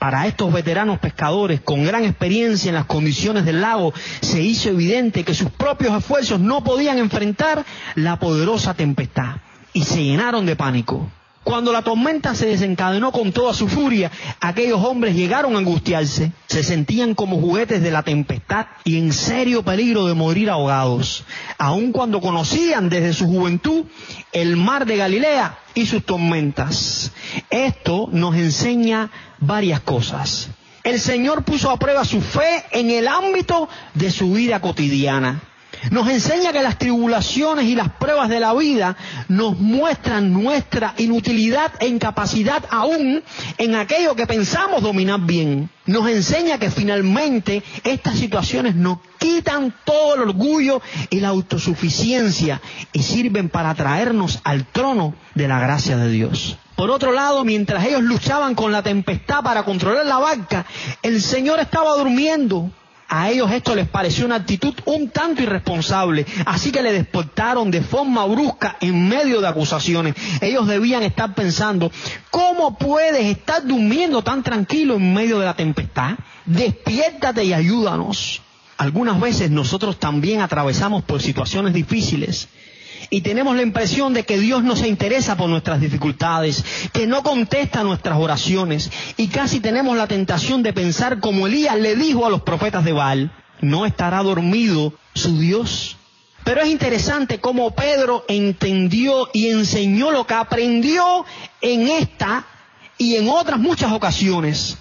Para 0.03 0.27
estos 0.27 0.51
veteranos 0.51 1.00
pescadores 1.00 1.62
con 1.62 1.86
gran 1.86 2.03
experiencia 2.03 2.67
en 2.67 2.75
las 2.75 2.88
condiciones 2.88 3.45
del 3.45 3.62
lago, 3.62 3.93
se 4.19 4.41
hizo 4.41 4.67
evidente 4.67 5.24
que 5.24 5.33
sus 5.33 5.50
propios 5.50 5.98
esfuerzos 5.98 6.41
no 6.41 6.62
podían 6.62 6.98
enfrentar 6.98 7.63
la 7.95 8.19
poderosa 8.19 8.74
tempestad 8.74 9.38
y 9.72 9.86
se 9.86 10.03
llenaron 10.03 10.45
de 10.45 10.57
pánico. 10.57 11.10
Cuando 11.44 11.74
la 11.74 11.82
tormenta 11.82 12.36
se 12.36 12.46
desencadenó 12.46 13.12
con 13.12 13.34
toda 13.34 13.54
su 13.54 13.68
furia, 13.68 14.10
aquellos 14.40 14.82
hombres 14.82 15.16
llegaron 15.16 15.56
a 15.56 15.60
angustiarse, 15.60 16.32
se 16.48 16.64
sentían 16.64 17.16
como 17.16 17.40
juguetes 17.40 17.82
de 17.82 17.92
la 17.92 18.04
tempestad 18.04 18.68
y 18.86 18.98
en 18.98 19.12
serio 19.12 19.64
peligro 19.64 20.06
de 20.06 20.14
morir 20.14 20.50
ahogados, 20.50 21.26
aun 21.58 21.92
cuando 21.92 22.22
conocían 22.22 22.88
desde 22.88 23.14
su 23.14 23.28
juventud 23.28 23.86
el 24.32 24.56
mar 24.56 24.86
de 24.86 24.96
Galilea 24.96 25.58
y 25.74 25.86
sus 25.86 26.06
tormentas. 26.06 27.12
Esto 27.50 28.08
nos 28.12 28.36
enseña 28.36 29.12
varias 29.40 29.82
cosas. 29.82 30.50
El 30.84 31.00
Señor 31.00 31.44
puso 31.44 31.72
a 31.72 31.78
prueba 31.78 32.06
su 32.06 32.22
fe 32.22 32.64
en 32.72 32.90
el 32.90 33.08
ámbito 33.08 33.68
de 33.94 34.12
su 34.12 34.32
vida 34.34 34.62
cotidiana. 34.62 35.42
Nos 35.92 36.08
enseña 36.10 36.54
que 36.54 36.63
las 36.63 36.78
tribulaciones 36.78 37.66
y 37.66 37.75
las 37.75 37.90
pruebas 37.90 38.30
de 38.30 38.40
la 38.40 38.54
vida 38.54 38.96
nos 39.28 39.60
muestran 39.60 40.32
nuestra 40.32 40.94
inutilidad 40.98 41.72
e 41.80 41.88
incapacidad 41.88 42.63
aún 42.70 43.24
en 43.58 43.75
aquello 43.75 44.16
que 44.16 44.28
pensamos 44.28 44.82
dominar 44.82 45.20
bien. 45.22 45.70
Nos 45.86 46.10
enseña 46.10 46.58
que 46.58 46.72
finalmente 46.72 47.63
estas 47.84 48.18
situaciones 48.18 48.75
nos 48.75 49.00
quitan 49.20 49.74
todo 49.84 50.16
el 50.16 50.22
orgullo 50.22 50.82
y 51.10 51.20
la 51.20 51.30
autosuficiencia 51.30 52.62
y 52.94 53.04
sirven 53.04 53.50
para 53.50 53.75
traernos 53.75 54.40
al 54.44 54.66
trono 54.66 55.13
de 55.36 55.48
la 55.48 55.60
gracia 55.60 55.98
de 55.98 56.10
Dios. 56.10 56.58
Por 56.75 56.90
otro 56.90 57.12
lado, 57.12 57.44
mientras 57.44 57.86
ellos 57.86 58.02
luchaban 58.02 58.56
con 58.56 58.72
la 58.72 58.82
tempestad 58.82 59.44
para 59.44 59.63
controlar 59.63 60.06
la 60.06 60.18
barca, 60.18 60.66
el 61.02 61.22
Señor 61.22 61.60
estaba 61.60 61.96
durmiendo 61.98 62.72
a 63.13 63.29
ellos 63.29 63.51
esto 63.51 63.75
les 63.75 63.88
pareció 63.88 64.25
una 64.25 64.38
actitud 64.38 64.74
un 64.86 65.10
tanto 65.10 65.43
irresponsable, 65.43 66.25
así 66.48 66.72
que 66.72 66.82
le 66.82 66.91
despertaron 66.91 67.70
de 67.70 67.82
forma 67.82 68.25
brusca 68.25 68.77
en 68.82 69.08
medio 69.08 69.39
de 69.39 69.48
acusaciones. 69.48 70.15
Ellos 70.41 70.67
debían 70.67 71.03
estar 71.03 71.36
pensando, 71.36 71.91
¿cómo 72.32 72.75
puedes 72.75 73.24
estar 73.25 73.67
durmiendo 73.67 74.24
tan 74.24 74.41
tranquilo 74.41 74.96
en 74.96 75.13
medio 75.13 75.38
de 75.38 75.46
la 75.46 75.53
tempestad? 75.53 76.15
Despiértate 76.46 77.43
y 77.43 77.53
ayúdanos. 77.53 78.41
Algunas 78.77 79.20
veces 79.20 79.51
nosotros 79.51 80.00
también 80.00 80.41
atravesamos 80.41 81.03
por 81.03 81.22
situaciones 81.22 81.74
difíciles 81.74 82.50
y 83.13 83.22
tenemos 83.22 83.55
la 83.55 83.62
impresión 83.62 84.12
de 84.15 84.24
que 84.24 84.39
Dios 84.39 84.63
no 84.63 84.75
se 84.75 84.88
interesa 84.88 85.38
por 85.38 85.48
nuestras 85.48 85.79
dificultades, 85.79 86.65
que 86.91 87.05
no 87.05 87.22
contesta 87.22 87.84
nuestras 87.84 88.17
oraciones 88.17 88.89
y 89.17 89.27
casi 89.27 89.60
tenemos 89.60 89.96
la 89.96 90.08
tentación 90.08 90.63
de 90.63 90.74
pensar 90.74 91.20
como 91.20 91.46
Elías 91.46 91.77
le 91.77 91.96
dijo 91.96 92.25
a 92.25 92.32
los 92.32 92.41
profetas 92.41 92.84
de 92.84 92.91
Baal, 92.91 93.32
no 93.62 93.86
estará 93.86 94.24
dormido 94.24 94.96
su 95.13 95.38
Dios. 95.38 95.96
Pero 96.43 96.62
es 96.62 96.70
interesante 96.70 97.38
cómo 97.38 97.75
Pedro 97.75 98.25
entendió 98.27 99.29
y 99.32 99.50
enseñó 99.50 100.10
lo 100.10 100.25
que 100.25 100.34
aprendió 100.34 101.24
en 101.62 101.89
esta 101.89 102.48
y 102.98 103.17
en 103.17 103.29
otras 103.29 103.60
muchas 103.60 103.91
ocasiones. 103.91 104.79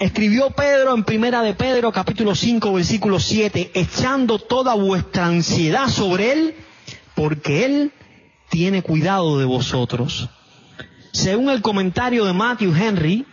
Escribió 0.00 0.50
Pedro 0.50 0.96
en 0.96 1.04
Primera 1.04 1.42
de 1.42 1.54
Pedro 1.54 1.92
capítulo 1.92 2.34
5 2.34 2.72
versículo 2.72 3.20
7, 3.20 3.70
echando 3.74 4.40
toda 4.40 4.74
vuestra 4.74 5.26
ansiedad 5.26 5.86
sobre 5.86 6.32
él 6.32 6.54
porque 7.20 7.66
Él 7.66 7.92
tiene 8.48 8.80
cuidado 8.80 9.38
de 9.38 9.44
vosotros. 9.44 10.30
Según 11.12 11.50
el 11.50 11.60
comentario 11.60 12.24
de 12.24 12.32
Matthew 12.32 12.74
Henry, 12.74 13.26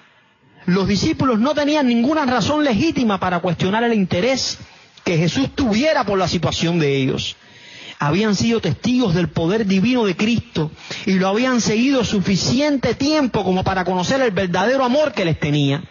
los 0.65 0.89
discípulos 0.89 1.39
no 1.39 1.53
tenían 1.53 1.87
ninguna 1.87 2.25
razón 2.25 2.65
legítima 2.65 3.17
para 3.17 3.39
cuestionar 3.39 3.85
el 3.85 3.93
interés 3.93 4.59
que 5.05 5.17
Jesús 5.17 5.55
tuviera 5.55 6.03
por 6.03 6.19
la 6.19 6.27
situación 6.27 6.79
de 6.79 6.97
ellos. 6.97 7.37
Habían 7.97 8.35
sido 8.35 8.59
testigos 8.59 9.15
del 9.15 9.29
poder 9.29 9.65
divino 9.65 10.03
de 10.03 10.17
Cristo 10.17 10.69
y 11.05 11.13
lo 11.13 11.29
habían 11.29 11.61
seguido 11.61 12.03
suficiente 12.03 12.93
tiempo 12.93 13.45
como 13.45 13.63
para 13.63 13.85
conocer 13.85 14.19
el 14.19 14.31
verdadero 14.31 14.83
amor 14.83 15.13
que 15.13 15.23
les 15.23 15.39
tenía. 15.39 15.81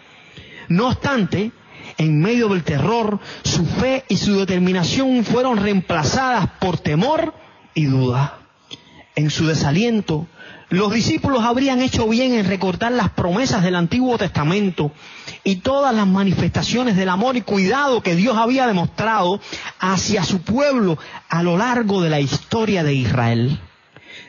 No 0.67 0.89
obstante, 0.89 1.51
en 1.97 2.21
medio 2.21 2.47
del 2.49 2.63
terror, 2.63 3.19
su 3.43 3.65
fe 3.65 4.05
y 4.07 4.17
su 4.17 4.37
determinación 4.37 5.25
fueron 5.25 5.57
reemplazadas 5.57 6.47
por 6.59 6.77
temor 6.77 7.46
y 7.77 7.85
duda. 7.85 8.39
En 9.15 9.29
su 9.29 9.45
desaliento, 9.45 10.25
los 10.69 10.91
discípulos 10.91 11.43
habrían 11.43 11.79
hecho 11.79 12.07
bien 12.09 12.33
en 12.33 12.47
recortar 12.47 12.91
las 12.91 13.11
promesas 13.11 13.63
del 13.63 13.75
Antiguo 13.75 14.17
Testamento 14.17 14.91
y 15.43 15.57
todas 15.57 15.93
las 15.93 16.07
manifestaciones 16.07 16.95
del 16.95 17.09
amor 17.09 17.37
y 17.37 17.41
cuidado 17.41 18.01
que 18.01 18.15
Dios 18.15 18.35
había 18.35 18.65
demostrado 18.65 19.39
hacia 19.79 20.23
su 20.23 20.41
pueblo 20.41 20.97
a 21.29 21.43
lo 21.43 21.55
largo 21.55 22.01
de 22.01 22.09
la 22.09 22.19
historia 22.19 22.83
de 22.83 22.95
Israel. 22.95 23.59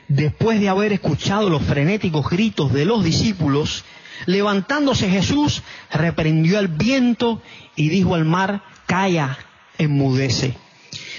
Después 0.07 0.59
de 0.59 0.69
haber 0.69 0.93
escuchado 0.93 1.49
los 1.49 1.63
frenéticos 1.63 2.29
gritos 2.29 2.71
de 2.71 2.85
los 2.85 3.03
discípulos, 3.03 3.83
levantándose 4.27 5.09
Jesús, 5.09 5.63
reprendió 5.91 6.59
al 6.59 6.67
viento 6.67 7.41
y 7.75 7.89
dijo 7.89 8.13
al 8.13 8.25
mar, 8.25 8.61
calla, 8.85 9.39
enmudece. 9.79 10.55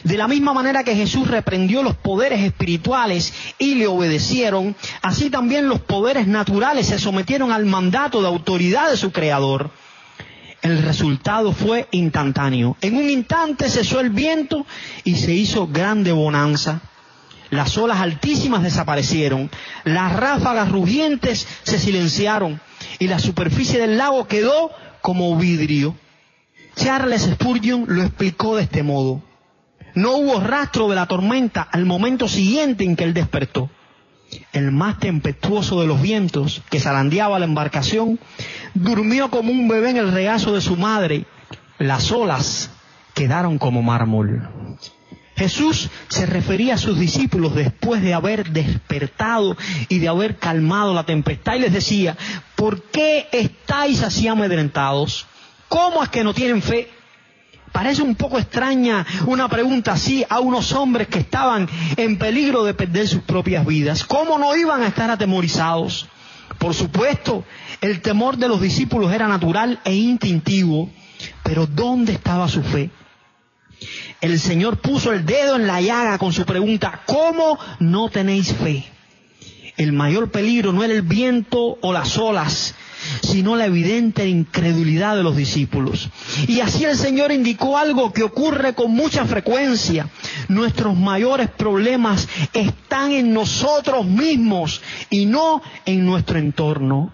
De 0.05 0.17
la 0.17 0.29
misma 0.29 0.55
manera 0.55 0.85
que 0.85 0.97
Jesús 0.97 1.29
reprendió 1.29 1.83
los 1.83 1.97
poderes 1.97 2.41
espirituales 2.41 3.33
y 3.59 3.75
le 3.75 3.87
obedecieron, 3.87 4.75
así 5.03 5.31
también 5.31 5.69
los 5.69 5.81
poderes 5.81 6.27
naturales 6.27 6.87
se 6.87 6.99
sometieron 6.99 7.53
al 7.53 7.67
mandato 7.67 8.23
de 8.23 8.29
autoridad 8.29 8.91
de 8.91 8.97
su 8.97 9.13
Creador. 9.13 9.71
El 10.63 10.83
resultado 10.83 11.53
fue 11.53 11.89
instantáneo. 11.91 12.77
En 12.81 12.97
un 12.97 13.09
instante 13.09 13.69
cesó 13.69 14.01
el 14.01 14.11
viento 14.11 14.67
y 15.05 15.17
se 15.17 15.33
hizo 15.33 15.67
grande 15.67 16.13
bonanza. 16.13 16.81
Las 17.51 17.77
olas 17.77 17.99
altísimas 17.99 18.63
desaparecieron, 18.63 19.51
las 19.85 20.15
ráfagas 20.15 20.71
rugientes 20.71 21.47
se 21.65 21.79
silenciaron 21.79 22.61
y 22.99 23.09
la 23.09 23.19
superficie 23.19 23.81
del 23.81 23.99
lago 23.99 24.29
quedó 24.29 24.71
como 25.01 25.37
vidrio. 25.37 25.97
Charles 26.77 27.23
Spurgeon 27.23 27.87
lo 27.89 28.03
explicó 28.03 28.57
de 28.57 28.63
este 28.63 28.83
modo. 28.83 29.23
No 29.95 30.17
hubo 30.17 30.41
rastro 30.41 30.89
de 30.89 30.95
la 30.95 31.07
tormenta 31.07 31.63
al 31.63 31.87
momento 31.87 32.29
siguiente 32.29 32.85
en 32.85 32.97
que 32.97 33.05
él 33.05 33.15
despertó. 33.15 33.71
El 34.53 34.71
más 34.71 34.99
tempestuoso 34.99 35.81
de 35.81 35.87
los 35.87 36.01
vientos 36.01 36.63
que 36.71 36.79
zarandeaba 36.79 37.39
la 37.39 37.47
embarcación 37.47 38.21
durmió 38.75 39.31
como 39.31 39.51
un 39.51 39.67
bebé 39.67 39.91
en 39.91 39.97
el 39.97 40.13
regazo 40.13 40.55
de 40.55 40.61
su 40.61 40.77
madre. 40.77 41.25
Las 41.79 42.13
olas 42.13 42.71
quedaron 43.15 43.59
como 43.59 43.83
mármol. 43.83 44.49
Jesús 45.41 45.89
se 46.09 46.27
refería 46.27 46.75
a 46.75 46.79
sus 46.79 46.99
discípulos 46.99 47.55
después 47.55 48.03
de 48.03 48.13
haber 48.13 48.51
despertado 48.51 49.57
y 49.89 49.99
de 49.99 50.07
haber 50.07 50.37
calmado 50.37 50.93
la 50.93 51.05
tempestad 51.05 51.55
y 51.55 51.61
les 51.61 51.73
decía, 51.73 52.17
¿por 52.57 52.83
qué 52.83 53.27
estáis 53.33 54.03
así 54.03 54.29
amedrentados? 54.29 55.27
¿Cómo 55.69 56.03
es 56.03 56.11
que 56.11 56.25
no 56.25 56.35
tienen 56.35 56.61
fe? 56.61 56.91
Parece 57.73 58.03
un 58.03 58.15
poco 58.17 58.39
extraña 58.39 59.07
una 59.27 59.49
pregunta 59.49 59.93
así 59.93 60.25
a 60.29 60.41
unos 60.41 60.73
hombres 60.73 61.09
que 61.09 61.21
estaban 61.21 61.69
en 61.97 62.19
peligro 62.19 62.65
de 62.65 62.75
perder 62.75 63.07
sus 63.07 63.23
propias 63.23 63.65
vidas. 63.65 64.05
¿Cómo 64.05 64.39
no 64.39 64.57
iban 64.57 64.83
a 64.83 64.89
estar 64.89 65.11
atemorizados? 65.11 66.09
Por 66.59 66.75
supuesto, 66.75 67.45
el 67.81 68.03
temor 68.03 68.37
de 68.37 68.49
los 68.49 68.61
discípulos 68.61 69.13
era 69.13 69.29
natural 69.29 69.81
e 69.85 69.95
instintivo, 69.95 70.91
pero 71.43 71.67
¿dónde 71.67 72.13
estaba 72.13 72.49
su 72.49 72.63
fe? 72.63 72.91
El 74.21 74.39
Señor 74.39 74.79
puso 74.79 75.13
el 75.13 75.25
dedo 75.25 75.57
en 75.57 75.67
la 75.67 75.81
llaga 75.81 76.19
con 76.19 76.33
su 76.33 76.45
pregunta, 76.45 77.03
¿cómo 77.07 77.59
no 77.79 78.11
tenéis 78.11 78.53
fe? 78.53 78.85
El 79.77 79.93
mayor 79.93 80.31
peligro 80.31 80.73
no 80.73 80.85
era 80.85 80.93
el 80.93 81.03
viento 81.03 81.79
o 81.81 81.93
las 81.93 82.19
olas, 82.19 82.75
sino 83.23 83.57
la 83.57 83.67
evidente 83.67 84.29
incredulidad 84.29 85.17
de 85.17 85.23
los 85.23 85.37
discípulos. 85.37 86.09
Y 86.47 86.61
así 86.61 86.85
el 86.85 86.97
Señor 86.97 87.33
indicó 87.33 87.79
algo 87.79 88.13
que 88.13 88.23
ocurre 88.23 88.75
con 88.75 88.93
mucha 88.93 89.25
frecuencia. 89.25 90.09
Nuestros 90.49 90.97
mayores 90.97 91.49
problemas 91.49 92.29
están 92.53 93.13
en 93.13 93.33
nosotros 93.33 94.07
mismos 94.07 94.81
y 95.11 95.27
no 95.27 95.63
en 95.85 96.05
nuestro 96.05 96.39
entorno. 96.39 97.13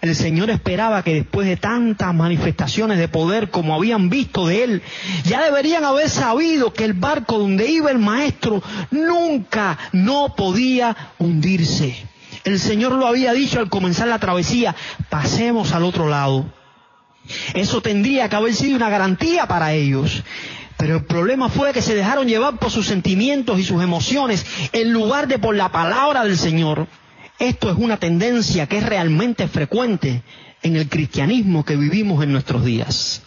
El 0.00 0.16
Señor 0.16 0.50
esperaba 0.50 1.02
que 1.02 1.14
después 1.14 1.46
de 1.46 1.56
tantas 1.56 2.14
manifestaciones 2.14 2.98
de 2.98 3.08
poder 3.08 3.50
como 3.50 3.74
habían 3.74 4.08
visto 4.08 4.46
de 4.46 4.64
Él, 4.64 4.82
ya 5.24 5.44
deberían 5.44 5.84
haber 5.84 6.08
sabido 6.08 6.72
que 6.72 6.84
el 6.84 6.94
barco 6.94 7.38
donde 7.38 7.70
iba 7.70 7.90
el 7.90 7.98
Maestro 7.98 8.62
nunca 8.90 9.78
no 9.92 10.34
podía 10.34 10.96
hundirse. 11.18 12.11
El 12.44 12.58
Señor 12.58 12.92
lo 12.92 13.06
había 13.06 13.32
dicho 13.32 13.60
al 13.60 13.68
comenzar 13.68 14.08
la 14.08 14.18
travesía, 14.18 14.74
pasemos 15.08 15.72
al 15.72 15.84
otro 15.84 16.08
lado. 16.08 16.52
Eso 17.54 17.80
tendría 17.80 18.28
que 18.28 18.36
haber 18.36 18.54
sido 18.54 18.76
una 18.76 18.90
garantía 18.90 19.46
para 19.46 19.72
ellos. 19.72 20.22
Pero 20.76 20.96
el 20.96 21.04
problema 21.04 21.48
fue 21.48 21.72
que 21.72 21.82
se 21.82 21.94
dejaron 21.94 22.26
llevar 22.26 22.58
por 22.58 22.72
sus 22.72 22.86
sentimientos 22.86 23.60
y 23.60 23.62
sus 23.62 23.82
emociones 23.82 24.44
en 24.72 24.92
lugar 24.92 25.28
de 25.28 25.38
por 25.38 25.54
la 25.54 25.70
palabra 25.70 26.24
del 26.24 26.36
Señor. 26.36 26.88
Esto 27.38 27.70
es 27.70 27.76
una 27.78 27.98
tendencia 27.98 28.66
que 28.66 28.78
es 28.78 28.86
realmente 28.86 29.46
frecuente 29.46 30.22
en 30.62 30.76
el 30.76 30.88
cristianismo 30.88 31.64
que 31.64 31.76
vivimos 31.76 32.24
en 32.24 32.32
nuestros 32.32 32.64
días. 32.64 33.22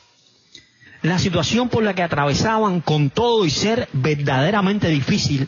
La 1.02 1.20
situación 1.20 1.70
por 1.70 1.84
la 1.84 1.94
que 1.94 2.04
atravesaban 2.04 2.82
con 2.82 3.10
todo 3.10 3.46
y 3.46 3.50
ser 3.50 3.88
verdaderamente 3.94 4.90
difícil 4.90 5.48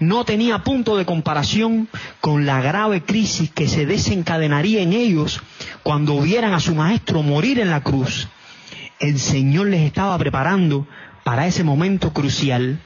no 0.00 0.24
tenía 0.24 0.64
punto 0.64 0.96
de 0.96 1.06
comparación 1.06 1.88
con 2.20 2.46
la 2.46 2.60
grave 2.60 3.02
crisis 3.02 3.50
que 3.50 3.68
se 3.68 3.86
desencadenaría 3.86 4.82
en 4.82 4.92
ellos 4.92 5.40
cuando 5.82 6.20
vieran 6.20 6.54
a 6.54 6.60
su 6.60 6.74
maestro 6.74 7.22
morir 7.22 7.60
en 7.60 7.70
la 7.70 7.82
cruz. 7.82 8.28
El 8.98 9.18
Señor 9.18 9.68
les 9.68 9.82
estaba 9.82 10.16
preparando 10.18 10.86
para 11.24 11.46
ese 11.46 11.64
momento 11.64 12.12
crucial. 12.12 12.80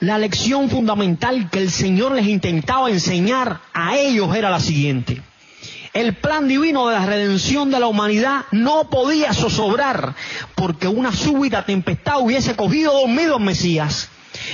La 0.00 0.18
lección 0.18 0.68
fundamental 0.68 1.48
que 1.50 1.58
el 1.58 1.70
Señor 1.70 2.12
les 2.12 2.26
intentaba 2.26 2.90
enseñar 2.90 3.60
a 3.72 3.96
ellos 3.96 4.34
era 4.36 4.50
la 4.50 4.60
siguiente. 4.60 5.22
El 5.94 6.12
plan 6.14 6.46
divino 6.46 6.88
de 6.88 6.94
la 6.94 7.06
redención 7.06 7.70
de 7.70 7.80
la 7.80 7.86
humanidad 7.86 8.44
no 8.52 8.90
podía 8.90 9.32
zozobrar 9.32 10.14
porque 10.54 10.88
una 10.88 11.10
súbita 11.10 11.64
tempestad 11.64 12.20
hubiese 12.20 12.54
cogido 12.54 12.92
dormido 12.92 13.36
al 13.36 13.42
Mesías. 13.42 14.10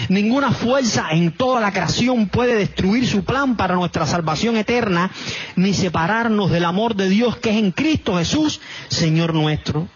Ninguna 0.09 0.53
fuerza 0.53 1.09
en 1.11 1.33
toda 1.33 1.61
la 1.61 1.73
creación 1.73 2.29
puede 2.29 2.55
destruir 2.55 3.07
su 3.07 3.25
plan 3.25 3.57
para 3.57 3.75
nuestra 3.75 4.07
salvación 4.07 4.57
eterna, 4.57 5.11
ni 5.57 5.75
separarnos 5.75 6.51
del 6.51 6.65
amor 6.65 6.95
de 6.95 7.09
Dios 7.09 7.37
que 7.37 7.51
es 7.51 7.57
en 7.57 7.73
Cristo 7.73 8.19
Jesús, 8.19 8.61
Señor 8.89 9.35
nuestro. 9.35 9.89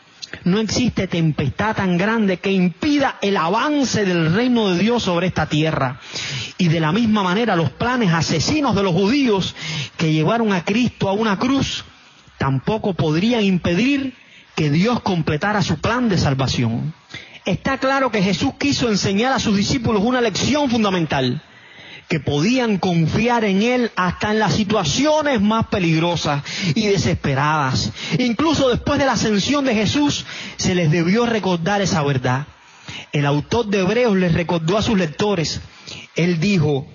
No 0.44 0.58
existe 0.58 1.06
tempestad 1.06 1.76
tan 1.76 1.96
grande 1.96 2.38
que 2.38 2.52
impida 2.52 3.18
el 3.22 3.36
avance 3.36 4.04
del 4.04 4.34
reino 4.34 4.68
de 4.70 4.78
Dios 4.78 5.04
sobre 5.04 5.28
esta 5.28 5.46
tierra. 5.46 6.00
Y 6.58 6.68
de 6.68 6.80
la 6.80 6.92
misma 6.92 7.22
manera 7.22 7.56
los 7.56 7.70
planes 7.70 8.12
asesinos 8.12 8.74
de 8.74 8.82
los 8.82 8.92
judíos 8.92 9.54
que 9.96 10.12
llevaron 10.12 10.52
a 10.52 10.64
Cristo 10.64 11.08
a 11.08 11.12
una 11.12 11.38
cruz 11.38 11.84
tampoco 12.38 12.94
podrían 12.94 13.42
impedir 13.42 14.14
que 14.54 14.70
Dios 14.70 15.00
completara 15.00 15.62
su 15.62 15.78
plan 15.80 16.08
de 16.08 16.18
salvación 16.18 16.94
está 17.46 17.78
claro 17.78 18.10
que 18.10 18.22
Jesús 18.22 18.54
quiso 18.58 18.88
enseñar 18.88 19.32
a 19.32 19.38
sus 19.38 19.56
discípulos 19.56 20.02
una 20.04 20.20
lección 20.20 20.68
fundamental, 20.68 21.40
que 22.08 22.20
podían 22.20 22.78
confiar 22.78 23.44
en 23.44 23.62
Él 23.62 23.90
hasta 23.96 24.32
en 24.32 24.40
las 24.40 24.54
situaciones 24.54 25.40
más 25.40 25.66
peligrosas 25.68 26.42
y 26.74 26.86
desesperadas. 26.86 27.92
Incluso 28.18 28.68
después 28.68 28.98
de 28.98 29.06
la 29.06 29.12
ascensión 29.12 29.64
de 29.64 29.74
Jesús 29.74 30.26
se 30.56 30.74
les 30.74 30.90
debió 30.90 31.24
recordar 31.26 31.80
esa 31.80 32.02
verdad. 32.02 32.46
El 33.12 33.26
autor 33.26 33.66
de 33.66 33.80
Hebreos 33.80 34.16
les 34.16 34.34
recordó 34.34 34.76
a 34.76 34.82
sus 34.82 34.98
lectores, 34.98 35.60
Él 36.14 36.38
dijo, 36.38 36.86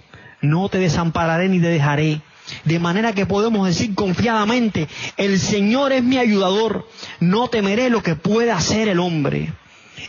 no 0.42 0.70
te 0.70 0.80
desampararé 0.80 1.50
ni 1.50 1.60
te 1.60 1.68
dejaré. 1.68 2.22
De 2.66 2.80
manera 2.80 3.14
que 3.14 3.26
podemos 3.26 3.68
decir 3.68 3.96
confiadamente, 3.96 4.88
el 5.16 5.40
Señor 5.40 5.94
es 5.94 6.04
mi 6.04 6.18
ayudador, 6.18 6.88
no 7.20 7.48
temeré 7.48 7.90
lo 7.90 8.04
que 8.04 8.16
pueda 8.16 8.58
hacer 8.58 8.90
el 8.90 9.00
hombre. 9.00 9.54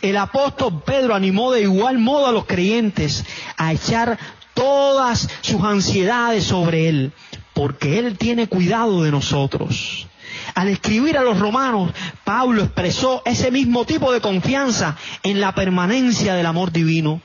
El 0.01 0.17
apóstol 0.17 0.81
Pedro 0.85 1.15
animó 1.15 1.51
de 1.51 1.61
igual 1.61 1.97
modo 1.99 2.27
a 2.27 2.31
los 2.31 2.45
creyentes 2.45 3.25
a 3.57 3.73
echar 3.73 4.17
todas 4.53 5.29
sus 5.41 5.61
ansiedades 5.63 6.43
sobre 6.43 6.89
Él, 6.89 7.11
porque 7.53 7.99
Él 7.99 8.17
tiene 8.17 8.47
cuidado 8.47 9.03
de 9.03 9.11
nosotros. 9.11 10.07
Al 10.55 10.67
escribir 10.67 11.17
a 11.17 11.23
los 11.23 11.39
romanos, 11.39 11.91
Pablo 12.23 12.63
expresó 12.63 13.21
ese 13.25 13.51
mismo 13.51 13.85
tipo 13.85 14.11
de 14.11 14.21
confianza 14.21 14.97
en 15.23 15.39
la 15.39 15.55
permanencia 15.55 16.35
del 16.35 16.45
amor 16.45 16.71
divino. 16.71 17.21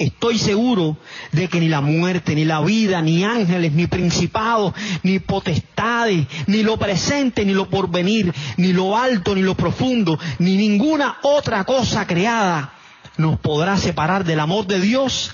Estoy 0.00 0.38
seguro 0.38 0.96
de 1.30 1.48
que 1.48 1.60
ni 1.60 1.68
la 1.68 1.82
muerte, 1.82 2.34
ni 2.34 2.46
la 2.46 2.62
vida, 2.62 3.02
ni 3.02 3.22
ángeles, 3.22 3.72
ni 3.72 3.86
principados, 3.86 4.72
ni 5.02 5.18
potestades, 5.18 6.26
ni 6.46 6.62
lo 6.62 6.78
presente, 6.78 7.44
ni 7.44 7.52
lo 7.52 7.68
porvenir, 7.68 8.32
ni 8.56 8.72
lo 8.72 8.96
alto, 8.96 9.34
ni 9.34 9.42
lo 9.42 9.54
profundo, 9.54 10.18
ni 10.38 10.56
ninguna 10.56 11.18
otra 11.20 11.64
cosa 11.64 12.06
creada 12.06 12.72
nos 13.18 13.38
podrá 13.40 13.76
separar 13.76 14.24
del 14.24 14.40
amor 14.40 14.66
de 14.66 14.80
Dios 14.80 15.32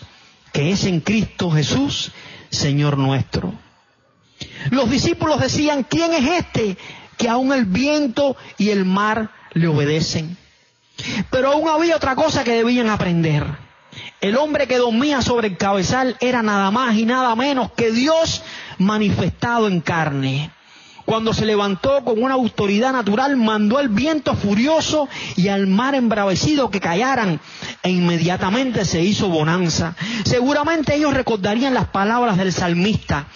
que 0.52 0.72
es 0.72 0.85
en 0.85 0.98
Cristo 0.98 1.52
Jesús, 1.52 2.11
Señor 2.50 2.98
nuestro. 2.98 3.52
Los 4.72 4.90
discípulos 4.90 5.40
decían, 5.40 5.87
¿quién 5.88 6.12
es 6.12 6.29
este 6.40 6.76
que 7.16 7.29
aún 7.29 7.52
el 7.52 7.66
viento 7.66 8.37
y 8.59 8.70
el 8.70 8.85
mar 8.85 9.31
le 9.52 9.68
obedecen? 9.68 10.37
Pero 11.31 11.52
aún 11.52 11.68
había 11.68 11.94
otra 11.94 12.16
cosa 12.16 12.42
que 12.42 12.50
debían 12.50 12.90
aprender 12.90 13.64
el 14.20 14.37
hombre 14.37 14.66
que 14.66 14.79
dormía 14.79 15.22
sobre 15.22 15.48
el 15.48 15.57
cabezal 15.57 16.16
era 16.20 16.42
nada 16.42 16.70
más 16.70 16.96
y 16.96 17.05
nada 17.05 17.35
menos 17.37 17.70
que 17.72 17.92
Dios 17.92 18.42
manifestado 18.79 19.68
en 19.68 19.81
carne. 19.81 20.50
Cuando 21.07 21.33
se 21.33 21.46
levantó 21.46 22.02
con 22.05 22.20
una 22.20 22.35
autoridad 22.35 22.92
natural, 22.92 23.37
mandó 23.37 23.79
el 23.79 23.88
viento 23.88 24.35
furioso 24.35 25.09
y 25.37 25.46
al 25.48 25.68
mar 25.68 25.94
embravecido 25.94 26.68
que 26.68 26.81
callaran 26.81 27.40
e 27.85 27.90
inmediatamente 27.90 28.85
se 28.85 29.02
hizo 29.02 29.29
bonanza. 29.29 29.94
Seguramente 30.24 30.96
ellos 30.96 31.14
recordarían 31.14 31.74
las 31.74 31.87
palabras 31.87 32.37
del 32.37 32.52
salmista. 32.52 33.29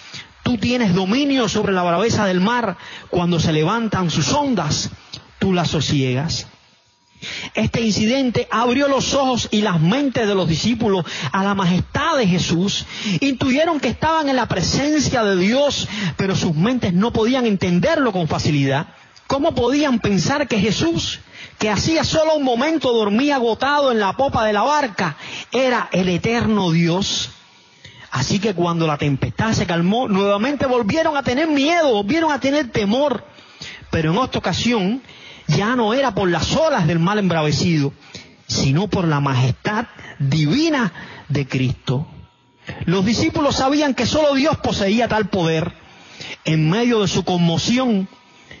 Tú 0.43 0.57
tienes 0.57 0.93
dominio 0.93 1.47
sobre 1.47 1.71
la 1.71 1.83
braveza 1.83 2.25
del 2.25 2.41
mar. 2.41 2.75
Cuando 3.09 3.39
se 3.39 3.53
levantan 3.53 4.09
sus 4.09 4.33
ondas, 4.33 4.89
tú 5.39 5.53
las 5.53 5.69
sosiegas. 5.69 6.47
Este 7.53 7.81
incidente 7.81 8.47
abrió 8.49 8.87
los 8.87 9.13
ojos 9.13 9.47
y 9.51 9.61
las 9.61 9.79
mentes 9.79 10.27
de 10.27 10.35
los 10.35 10.47
discípulos 10.47 11.05
a 11.31 11.43
la 11.43 11.53
majestad 11.53 12.17
de 12.17 12.27
Jesús. 12.27 12.85
Intuyeron 13.19 13.79
que 13.79 13.89
estaban 13.89 14.29
en 14.29 14.35
la 14.35 14.47
presencia 14.47 15.23
de 15.23 15.35
Dios, 15.35 15.87
pero 16.17 16.35
sus 16.35 16.55
mentes 16.55 16.93
no 16.93 17.13
podían 17.13 17.45
entenderlo 17.45 18.11
con 18.11 18.27
facilidad. 18.27 18.87
¿Cómo 19.27 19.55
podían 19.55 19.99
pensar 19.99 20.47
que 20.47 20.59
Jesús, 20.59 21.19
que 21.57 21.69
hacía 21.69 22.03
solo 22.03 22.35
un 22.35 22.43
momento 22.43 22.91
dormía 22.91 23.35
agotado 23.35 23.91
en 23.91 23.99
la 23.99 24.13
popa 24.13 24.45
de 24.45 24.53
la 24.53 24.63
barca, 24.63 25.15
era 25.51 25.89
el 25.91 26.09
eterno 26.09 26.71
Dios? 26.71 27.29
Así 28.11 28.39
que 28.39 28.53
cuando 28.53 28.87
la 28.87 28.97
tempestad 28.97 29.53
se 29.53 29.65
calmó, 29.65 30.09
nuevamente 30.09 30.65
volvieron 30.65 31.15
a 31.15 31.23
tener 31.23 31.47
miedo, 31.47 31.93
volvieron 31.93 32.31
a 32.31 32.41
tener 32.41 32.69
temor. 32.71 33.23
Pero 33.89 34.11
en 34.11 34.19
esta 34.21 34.39
ocasión 34.39 35.01
ya 35.47 35.75
no 35.75 35.93
era 35.93 36.13
por 36.13 36.29
las 36.29 36.55
olas 36.55 36.87
del 36.87 36.99
mal 36.99 37.19
embravecido, 37.19 37.93
sino 38.47 38.87
por 38.87 39.07
la 39.07 39.19
majestad 39.19 39.87
divina 40.19 40.91
de 41.29 41.47
Cristo. 41.47 42.07
Los 42.85 43.05
discípulos 43.05 43.55
sabían 43.55 43.93
que 43.93 44.05
solo 44.05 44.35
Dios 44.35 44.57
poseía 44.57 45.07
tal 45.07 45.29
poder. 45.29 45.73
En 46.45 46.69
medio 46.69 47.01
de 47.01 47.07
su 47.07 47.23
conmoción, 47.23 48.07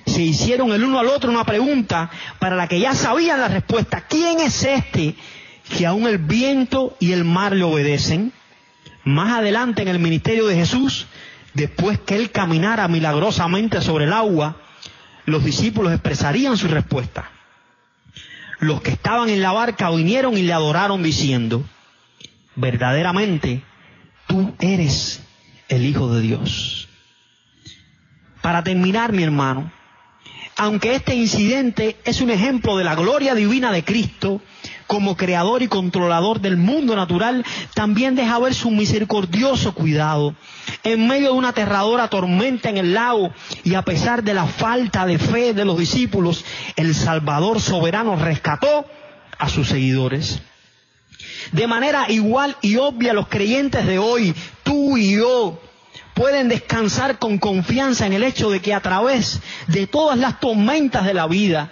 se 0.05 0.21
hicieron 0.21 0.71
el 0.71 0.83
uno 0.83 0.99
al 0.99 1.07
otro 1.07 1.31
una 1.31 1.45
pregunta 1.45 2.09
para 2.39 2.55
la 2.55 2.67
que 2.67 2.79
ya 2.79 2.93
sabían 2.93 3.39
la 3.39 3.47
respuesta. 3.47 4.05
¿Quién 4.07 4.39
es 4.39 4.63
este 4.63 5.15
que 5.77 5.85
aún 5.85 6.07
el 6.07 6.17
viento 6.17 6.95
y 6.99 7.11
el 7.11 7.23
mar 7.23 7.53
le 7.53 7.63
obedecen? 7.63 8.33
Más 9.03 9.39
adelante 9.39 9.81
en 9.81 9.87
el 9.87 9.99
ministerio 9.99 10.47
de 10.47 10.55
Jesús, 10.55 11.07
después 11.53 11.99
que 11.99 12.15
él 12.15 12.31
caminara 12.31 12.87
milagrosamente 12.87 13.81
sobre 13.81 14.05
el 14.05 14.13
agua, 14.13 14.60
los 15.25 15.43
discípulos 15.43 15.93
expresarían 15.93 16.57
su 16.57 16.67
respuesta. 16.67 17.29
Los 18.59 18.81
que 18.81 18.91
estaban 18.91 19.29
en 19.29 19.41
la 19.41 19.51
barca 19.51 19.89
vinieron 19.89 20.37
y 20.37 20.43
le 20.43 20.53
adoraron 20.53 21.01
diciendo, 21.01 21.63
verdaderamente 22.55 23.63
tú 24.27 24.53
eres 24.59 25.21
el 25.67 25.85
Hijo 25.85 26.13
de 26.13 26.21
Dios. 26.21 26.87
Para 28.41 28.63
terminar, 28.63 29.13
mi 29.13 29.23
hermano, 29.23 29.71
aunque 30.57 30.95
este 30.95 31.15
incidente 31.15 31.97
es 32.05 32.21
un 32.21 32.29
ejemplo 32.29 32.77
de 32.77 32.83
la 32.83 32.95
gloria 32.95 33.33
divina 33.35 33.71
de 33.71 33.83
Cristo, 33.83 34.41
como 34.91 35.15
creador 35.15 35.61
y 35.63 35.69
controlador 35.69 36.41
del 36.41 36.57
mundo 36.57 36.97
natural, 36.97 37.45
también 37.73 38.13
deja 38.13 38.37
ver 38.39 38.53
su 38.53 38.69
misericordioso 38.71 39.73
cuidado. 39.73 40.35
En 40.83 41.07
medio 41.07 41.27
de 41.27 41.37
una 41.37 41.47
aterradora 41.47 42.09
tormenta 42.09 42.69
en 42.69 42.75
el 42.75 42.93
lago 42.93 43.31
y 43.63 43.75
a 43.75 43.83
pesar 43.83 44.21
de 44.21 44.33
la 44.33 44.47
falta 44.47 45.05
de 45.05 45.17
fe 45.17 45.53
de 45.53 45.63
los 45.63 45.77
discípulos, 45.77 46.43
el 46.75 46.93
Salvador 46.93 47.61
soberano 47.61 48.17
rescató 48.17 48.85
a 49.39 49.47
sus 49.47 49.69
seguidores. 49.69 50.41
De 51.53 51.67
manera 51.67 52.11
igual 52.11 52.57
y 52.61 52.75
obvia 52.75 53.13
los 53.13 53.29
creyentes 53.29 53.87
de 53.87 53.97
hoy, 53.97 54.35
tú 54.63 54.97
y 54.97 55.15
yo, 55.15 55.61
pueden 56.15 56.49
descansar 56.49 57.17
con 57.17 57.37
confianza 57.37 58.07
en 58.07 58.11
el 58.11 58.23
hecho 58.23 58.49
de 58.49 58.59
que 58.59 58.73
a 58.73 58.81
través 58.81 59.39
de 59.67 59.87
todas 59.87 60.17
las 60.17 60.41
tormentas 60.41 61.05
de 61.05 61.13
la 61.13 61.27
vida, 61.27 61.71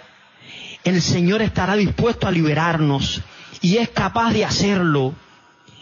el 0.84 1.02
Señor 1.02 1.42
estará 1.42 1.76
dispuesto 1.76 2.26
a 2.26 2.30
liberarnos 2.30 3.22
y 3.60 3.76
es 3.76 3.88
capaz 3.90 4.32
de 4.32 4.44
hacerlo. 4.44 5.14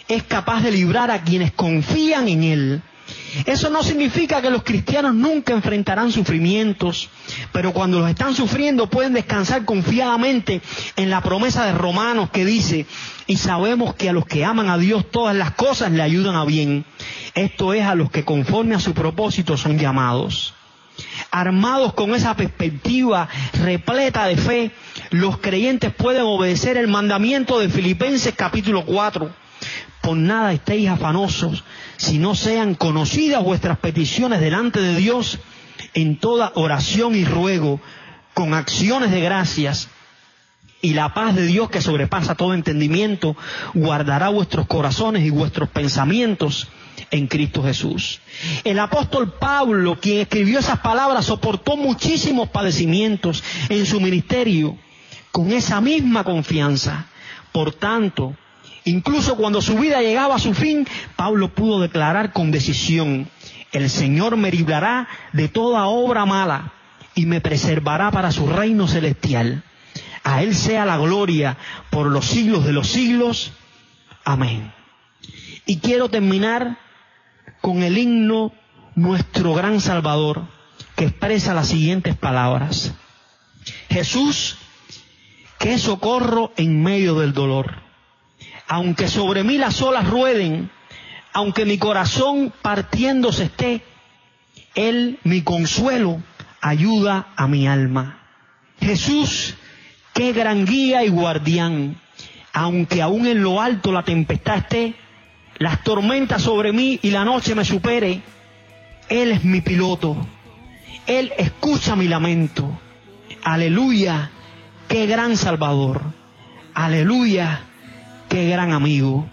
Es 0.09 0.23
capaz 0.23 0.63
de 0.63 0.73
librar 0.73 1.11
a 1.11 1.23
quienes 1.23 1.53
confían 1.53 2.29
en 2.29 2.43
Él. 2.43 2.83
Eso 3.47 3.71
no 3.71 3.83
significa 3.83 4.43
que 4.43 4.51
los 4.51 4.63
cristianos 4.63 5.15
nunca 5.15 5.53
enfrentarán 5.53 6.13
sufrimientos, 6.13 7.09
pero 7.53 7.73
cuando 7.73 8.01
los 8.01 8.11
están 8.11 8.35
sufriendo 8.35 8.91
pueden 8.91 9.15
descansar 9.15 9.65
confiadamente 9.65 10.61
en 10.97 11.11
la 11.11 11.23
promesa 11.23 11.65
de 11.65 11.73
Romanos 11.73 12.31
que 12.31 12.45
dice, 12.45 12.87
y 13.27 13.37
sabemos 13.37 13.95
que 13.95 14.09
a 14.09 14.13
los 14.13 14.27
que 14.27 14.45
aman 14.45 14.69
a 14.69 14.79
Dios 14.79 15.11
todas 15.11 15.37
las 15.37 15.53
cosas 15.53 15.93
le 15.93 16.03
ayudan 16.03 16.37
a 16.37 16.45
bien. 16.45 16.85
Esto 17.35 17.73
es 17.73 17.85
a 17.85 17.95
los 17.95 18.11
que 18.11 18.25
conforme 18.25 18.75
a 18.75 18.81
su 18.81 18.93
propósito 18.95 19.57
son 19.57 19.79
llamados. 19.79 20.55
Armados 21.31 21.95
con 21.95 22.15
esa 22.15 22.35
perspectiva 22.35 23.29
repleta 23.63 24.27
de 24.27 24.37
fe, 24.37 24.71
los 25.11 25.39
creyentes 25.39 25.93
pueden 25.95 26.23
obedecer 26.23 26.77
el 26.77 26.89
mandamiento 26.89 27.59
de 27.59 27.69
Filipenses 27.69 28.35
capítulo 28.37 28.85
4. 28.85 29.31
por 30.03 30.17
nada 30.17 30.53
estéis 30.53 30.89
afanosos, 30.89 31.65
si 31.97 32.19
no 32.19 32.35
sean 32.35 32.75
conocidas 32.75 33.43
vuestras 33.43 33.79
peticiones 33.79 34.41
delante 34.41 34.81
de 34.81 34.97
Dios 34.97 35.39
en 35.95 36.19
toda 36.19 36.53
oración 36.55 37.15
y 37.15 37.25
ruego, 37.25 37.81
con 38.35 38.55
acciones 38.55 39.11
de 39.11 39.21
gracias, 39.21 39.89
y 40.81 40.95
la 40.95 41.13
paz 41.13 41.35
de 41.35 41.45
Dios 41.45 41.71
que 41.71 41.81
sobrepasa 41.81 42.37
todo 42.37 42.55
entendimiento, 42.55 43.37
guardará 43.75 44.29
vuestros 44.29 44.67
corazones 44.67 45.25
y 45.25 45.31
vuestros 45.31 45.69
pensamientos 45.69 46.69
en 47.11 47.27
Cristo 47.27 47.65
Jesús. 47.65 48.21
El 48.63 48.79
apóstol 48.79 49.35
Pablo, 49.39 49.99
quien 50.01 50.21
escribió 50.21 50.61
esas 50.61 50.79
palabras, 50.79 51.25
soportó 51.25 51.77
muchísimos 51.77 52.49
padecimientos 52.51 53.43
en 53.69 53.87
su 53.87 54.01
ministerio 54.01 54.79
con 55.33 55.53
esa 55.53 55.81
misma 55.81 56.25
confianza. 56.25 57.07
Por 57.53 57.73
tanto, 57.73 58.37
incluso 58.85 59.37
cuando 59.37 59.61
su 59.63 59.77
vida 59.77 60.01
llegaba 60.01 60.37
a 60.37 60.41
su 60.41 60.55
fin, 60.55 60.87
Pablo 61.17 61.55
pudo 61.55 61.81
declarar 61.81 62.33
con 62.33 62.51
decisión, 62.51 63.29
el 63.73 63.91
Señor 63.91 64.37
me 64.37 64.51
librará 64.51 65.09
de 65.33 65.49
toda 65.49 65.87
obra 65.87 66.25
mala 66.25 66.73
y 67.15 67.27
me 67.27 67.41
preservará 67.41 68.11
para 68.11 68.33
su 68.33 68.47
reino 68.47 68.89
celestial. 68.89 69.65
A 70.25 70.43
Él 70.43 70.55
sea 70.55 70.85
la 70.85 70.99
gloria 70.99 71.57
por 71.91 72.07
los 72.07 72.27
siglos 72.27 72.65
de 72.65 72.73
los 72.73 72.89
siglos. 72.89 73.53
Amén. 74.25 74.73
Y 75.67 75.79
quiero 75.79 76.09
terminar 76.09 76.79
con 77.61 77.83
el 77.83 77.99
himno 77.99 78.53
Nuestro 78.95 79.55
Gran 79.55 79.81
Salvador, 79.81 80.43
que 80.97 81.05
expresa 81.05 81.55
las 81.55 81.69
siguientes 81.69 82.17
palabras. 82.17 82.95
Jesús, 83.91 84.59
que 85.59 85.79
socorro 85.79 86.53
en 86.57 86.83
medio 86.83 87.19
del 87.19 87.33
dolor. 87.33 87.83
Aunque 88.69 89.09
sobre 89.09 89.45
mí 89.45 89.59
las 89.59 89.83
olas 89.83 90.09
rueden, 90.09 90.71
aunque 91.33 91.65
mi 91.65 91.79
corazón 91.79 92.53
partiéndose 92.63 93.45
esté, 93.45 93.83
Él, 94.75 95.19
mi 95.25 95.43
consuelo, 95.43 96.23
ayuda 96.61 97.29
a 97.37 97.47
mi 97.49 97.67
alma. 97.67 98.21
Jesús, 98.81 99.55
qué 100.15 100.33
gran 100.33 100.65
guía 100.65 101.05
y 101.05 101.09
guardián, 101.09 102.01
aunque 102.53 103.03
aún 103.03 103.27
en 103.27 103.43
lo 103.43 103.61
alto 103.61 103.93
la 103.93 104.05
tempestad 104.05 104.59
esté, 104.59 104.95
las 105.59 105.83
tormentas 105.83 106.43
sobre 106.43 106.73
mí 106.73 107.01
y 107.03 107.11
la 107.11 107.25
noche 107.25 107.55
me 107.55 107.65
supere, 107.65 108.23
Él 109.09 109.33
es 109.33 109.45
mi 109.45 109.61
piloto, 109.61 110.17
Él 111.07 111.33
escucha 111.37 111.97
mi 111.97 112.07
lamento. 112.07 112.79
Aleluya, 113.43 114.31
qué 114.89 115.07
gran 115.07 115.37
Salvador. 115.37 116.01
Aleluya, 116.75 117.61
qué 118.29 118.49
gran 118.49 118.73
amigo. 118.73 119.29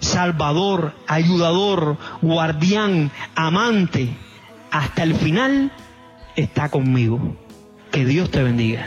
Salvador, 0.00 0.94
ayudador, 1.06 1.96
guardián, 2.20 3.10
amante, 3.34 4.16
hasta 4.70 5.04
el 5.04 5.14
final 5.14 5.72
está 6.36 6.68
conmigo. 6.68 7.36
Que 7.92 8.04
Dios 8.04 8.30
te 8.30 8.42
bendiga. 8.42 8.86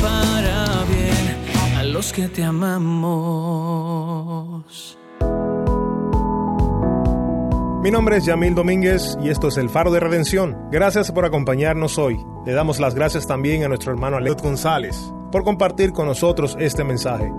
Para 0.00 0.84
bien 0.84 1.76
a 1.76 1.82
los 1.82 2.12
que 2.12 2.28
te 2.28 2.44
amamos. 2.44 3.36
Mi 7.82 7.90
nombre 7.92 8.16
es 8.16 8.24
Yamil 8.24 8.54
Domínguez 8.54 9.16
y 9.22 9.28
esto 9.28 9.46
es 9.48 9.56
El 9.58 9.70
Faro 9.70 9.92
de 9.92 10.00
Redención. 10.00 10.56
Gracias 10.72 11.12
por 11.12 11.24
acompañarnos 11.24 11.98
hoy. 11.98 12.18
Le 12.44 12.52
damos 12.52 12.80
las 12.80 12.96
gracias 12.96 13.28
también 13.28 13.62
a 13.62 13.68
nuestro 13.68 13.92
hermano 13.92 14.16
Aleot 14.16 14.42
González 14.42 15.12
por 15.30 15.44
compartir 15.44 15.92
con 15.92 16.06
nosotros 16.06 16.56
este 16.58 16.82
mensaje. 16.82 17.30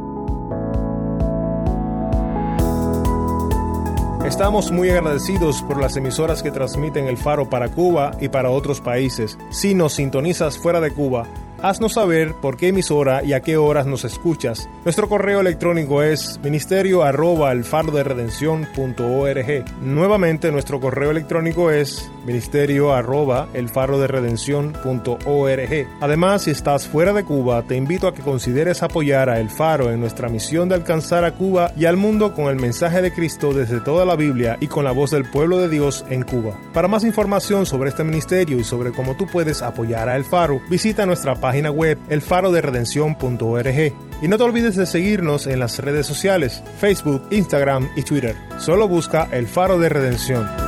Estamos 4.25 4.71
muy 4.71 4.89
agradecidos 4.89 5.63
por 5.63 5.81
las 5.81 5.95
emisoras 5.95 6.43
que 6.43 6.51
transmiten 6.51 7.07
el 7.07 7.17
faro 7.17 7.49
para 7.49 7.69
Cuba 7.69 8.11
y 8.19 8.29
para 8.29 8.49
otros 8.49 8.81
países. 8.81 9.37
Si 9.51 9.73
nos 9.73 9.93
sintonizas 9.93 10.57
fuera 10.57 10.81
de 10.81 10.91
Cuba, 10.91 11.25
haznos 11.61 11.93
saber 11.93 12.33
por 12.41 12.57
qué 12.57 12.69
emisora 12.69 13.23
y 13.23 13.33
a 13.33 13.41
qué 13.41 13.57
horas 13.57 13.85
nos 13.85 14.05
escuchas. 14.05 14.69
Nuestro 14.83 15.09
correo 15.09 15.39
electrónico 15.39 16.03
es 16.03 16.39
ministerio 16.43 17.03
arroba 17.03 17.51
el 17.51 17.63
faro 17.63 17.91
de 17.91 18.03
redención.org. 18.03 19.65
Nuevamente 19.81 20.51
nuestro 20.51 20.79
correo 20.79 21.11
electrónico 21.11 21.71
es 21.71 22.11
ministerio 22.25 22.93
arroba 22.93 23.47
el 23.53 23.69
faro 23.69 23.99
de 23.99 24.07
redención.org. 24.07 25.87
Además, 26.01 26.43
si 26.43 26.51
estás 26.51 26.87
fuera 26.87 27.13
de 27.13 27.23
Cuba, 27.23 27.63
te 27.63 27.75
invito 27.75 28.07
a 28.07 28.13
que 28.13 28.21
consideres 28.21 28.83
apoyar 28.83 29.29
a 29.29 29.39
El 29.39 29.49
Faro 29.49 29.91
en 29.91 29.99
nuestra 29.99 30.29
misión 30.29 30.69
de 30.69 30.75
alcanzar 30.75 31.25
a 31.25 31.33
Cuba 31.33 31.71
y 31.75 31.85
al 31.85 31.97
mundo 31.97 32.33
con 32.33 32.47
el 32.47 32.57
mensaje 32.57 33.01
de 33.01 33.13
Cristo 33.13 33.53
desde 33.53 33.79
toda 33.79 34.05
la 34.05 34.15
Biblia 34.15 34.57
y 34.59 34.67
con 34.67 34.83
la 34.83 34.91
voz 34.91 35.11
del 35.11 35.29
pueblo 35.29 35.57
de 35.57 35.69
Dios 35.69 36.05
en 36.09 36.23
Cuba. 36.23 36.57
Para 36.73 36.87
más 36.87 37.03
información 37.03 37.65
sobre 37.65 37.89
este 37.89 38.03
ministerio 38.03 38.59
y 38.59 38.63
sobre 38.63 38.91
cómo 38.91 39.15
tú 39.15 39.25
puedes 39.27 39.61
apoyar 39.61 40.09
a 40.09 40.15
El 40.15 40.23
Faro, 40.23 40.61
visita 40.69 41.05
nuestra 41.05 41.35
página 41.35 41.46
web 41.71 41.97
elfaroderedención.org. 42.09 43.93
Y 44.21 44.27
no 44.27 44.37
te 44.37 44.43
olvides 44.43 44.75
de 44.75 44.85
seguirnos 44.85 45.47
en 45.47 45.59
las 45.59 45.79
redes 45.79 46.07
sociales, 46.07 46.63
Facebook, 46.79 47.23
Instagram 47.31 47.89
y 47.95 48.03
Twitter. 48.03 48.35
Solo 48.57 48.87
busca 48.87 49.27
El 49.31 49.47
Faro 49.47 49.79
de 49.79 49.89
Redención. 49.89 50.66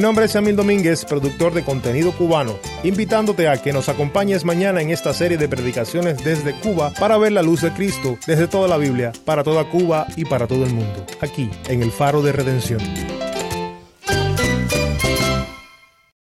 Mi 0.00 0.02
nombre 0.02 0.24
es 0.24 0.34
Emil 0.34 0.56
Domínguez, 0.56 1.04
productor 1.04 1.52
de 1.52 1.62
contenido 1.62 2.12
cubano, 2.12 2.58
invitándote 2.84 3.48
a 3.48 3.60
que 3.60 3.70
nos 3.70 3.90
acompañes 3.90 4.46
mañana 4.46 4.80
en 4.80 4.88
esta 4.88 5.12
serie 5.12 5.36
de 5.36 5.46
predicaciones 5.46 6.24
desde 6.24 6.54
Cuba 6.54 6.90
para 6.98 7.18
ver 7.18 7.32
la 7.32 7.42
luz 7.42 7.60
de 7.60 7.70
Cristo 7.70 8.16
desde 8.26 8.48
toda 8.48 8.66
la 8.66 8.78
Biblia, 8.78 9.12
para 9.26 9.44
toda 9.44 9.68
Cuba 9.68 10.06
y 10.16 10.24
para 10.24 10.46
todo 10.46 10.64
el 10.64 10.72
mundo, 10.72 11.04
aquí 11.20 11.50
en 11.68 11.82
el 11.82 11.92
Faro 11.92 12.22
de 12.22 12.32
Redención. 12.32 12.80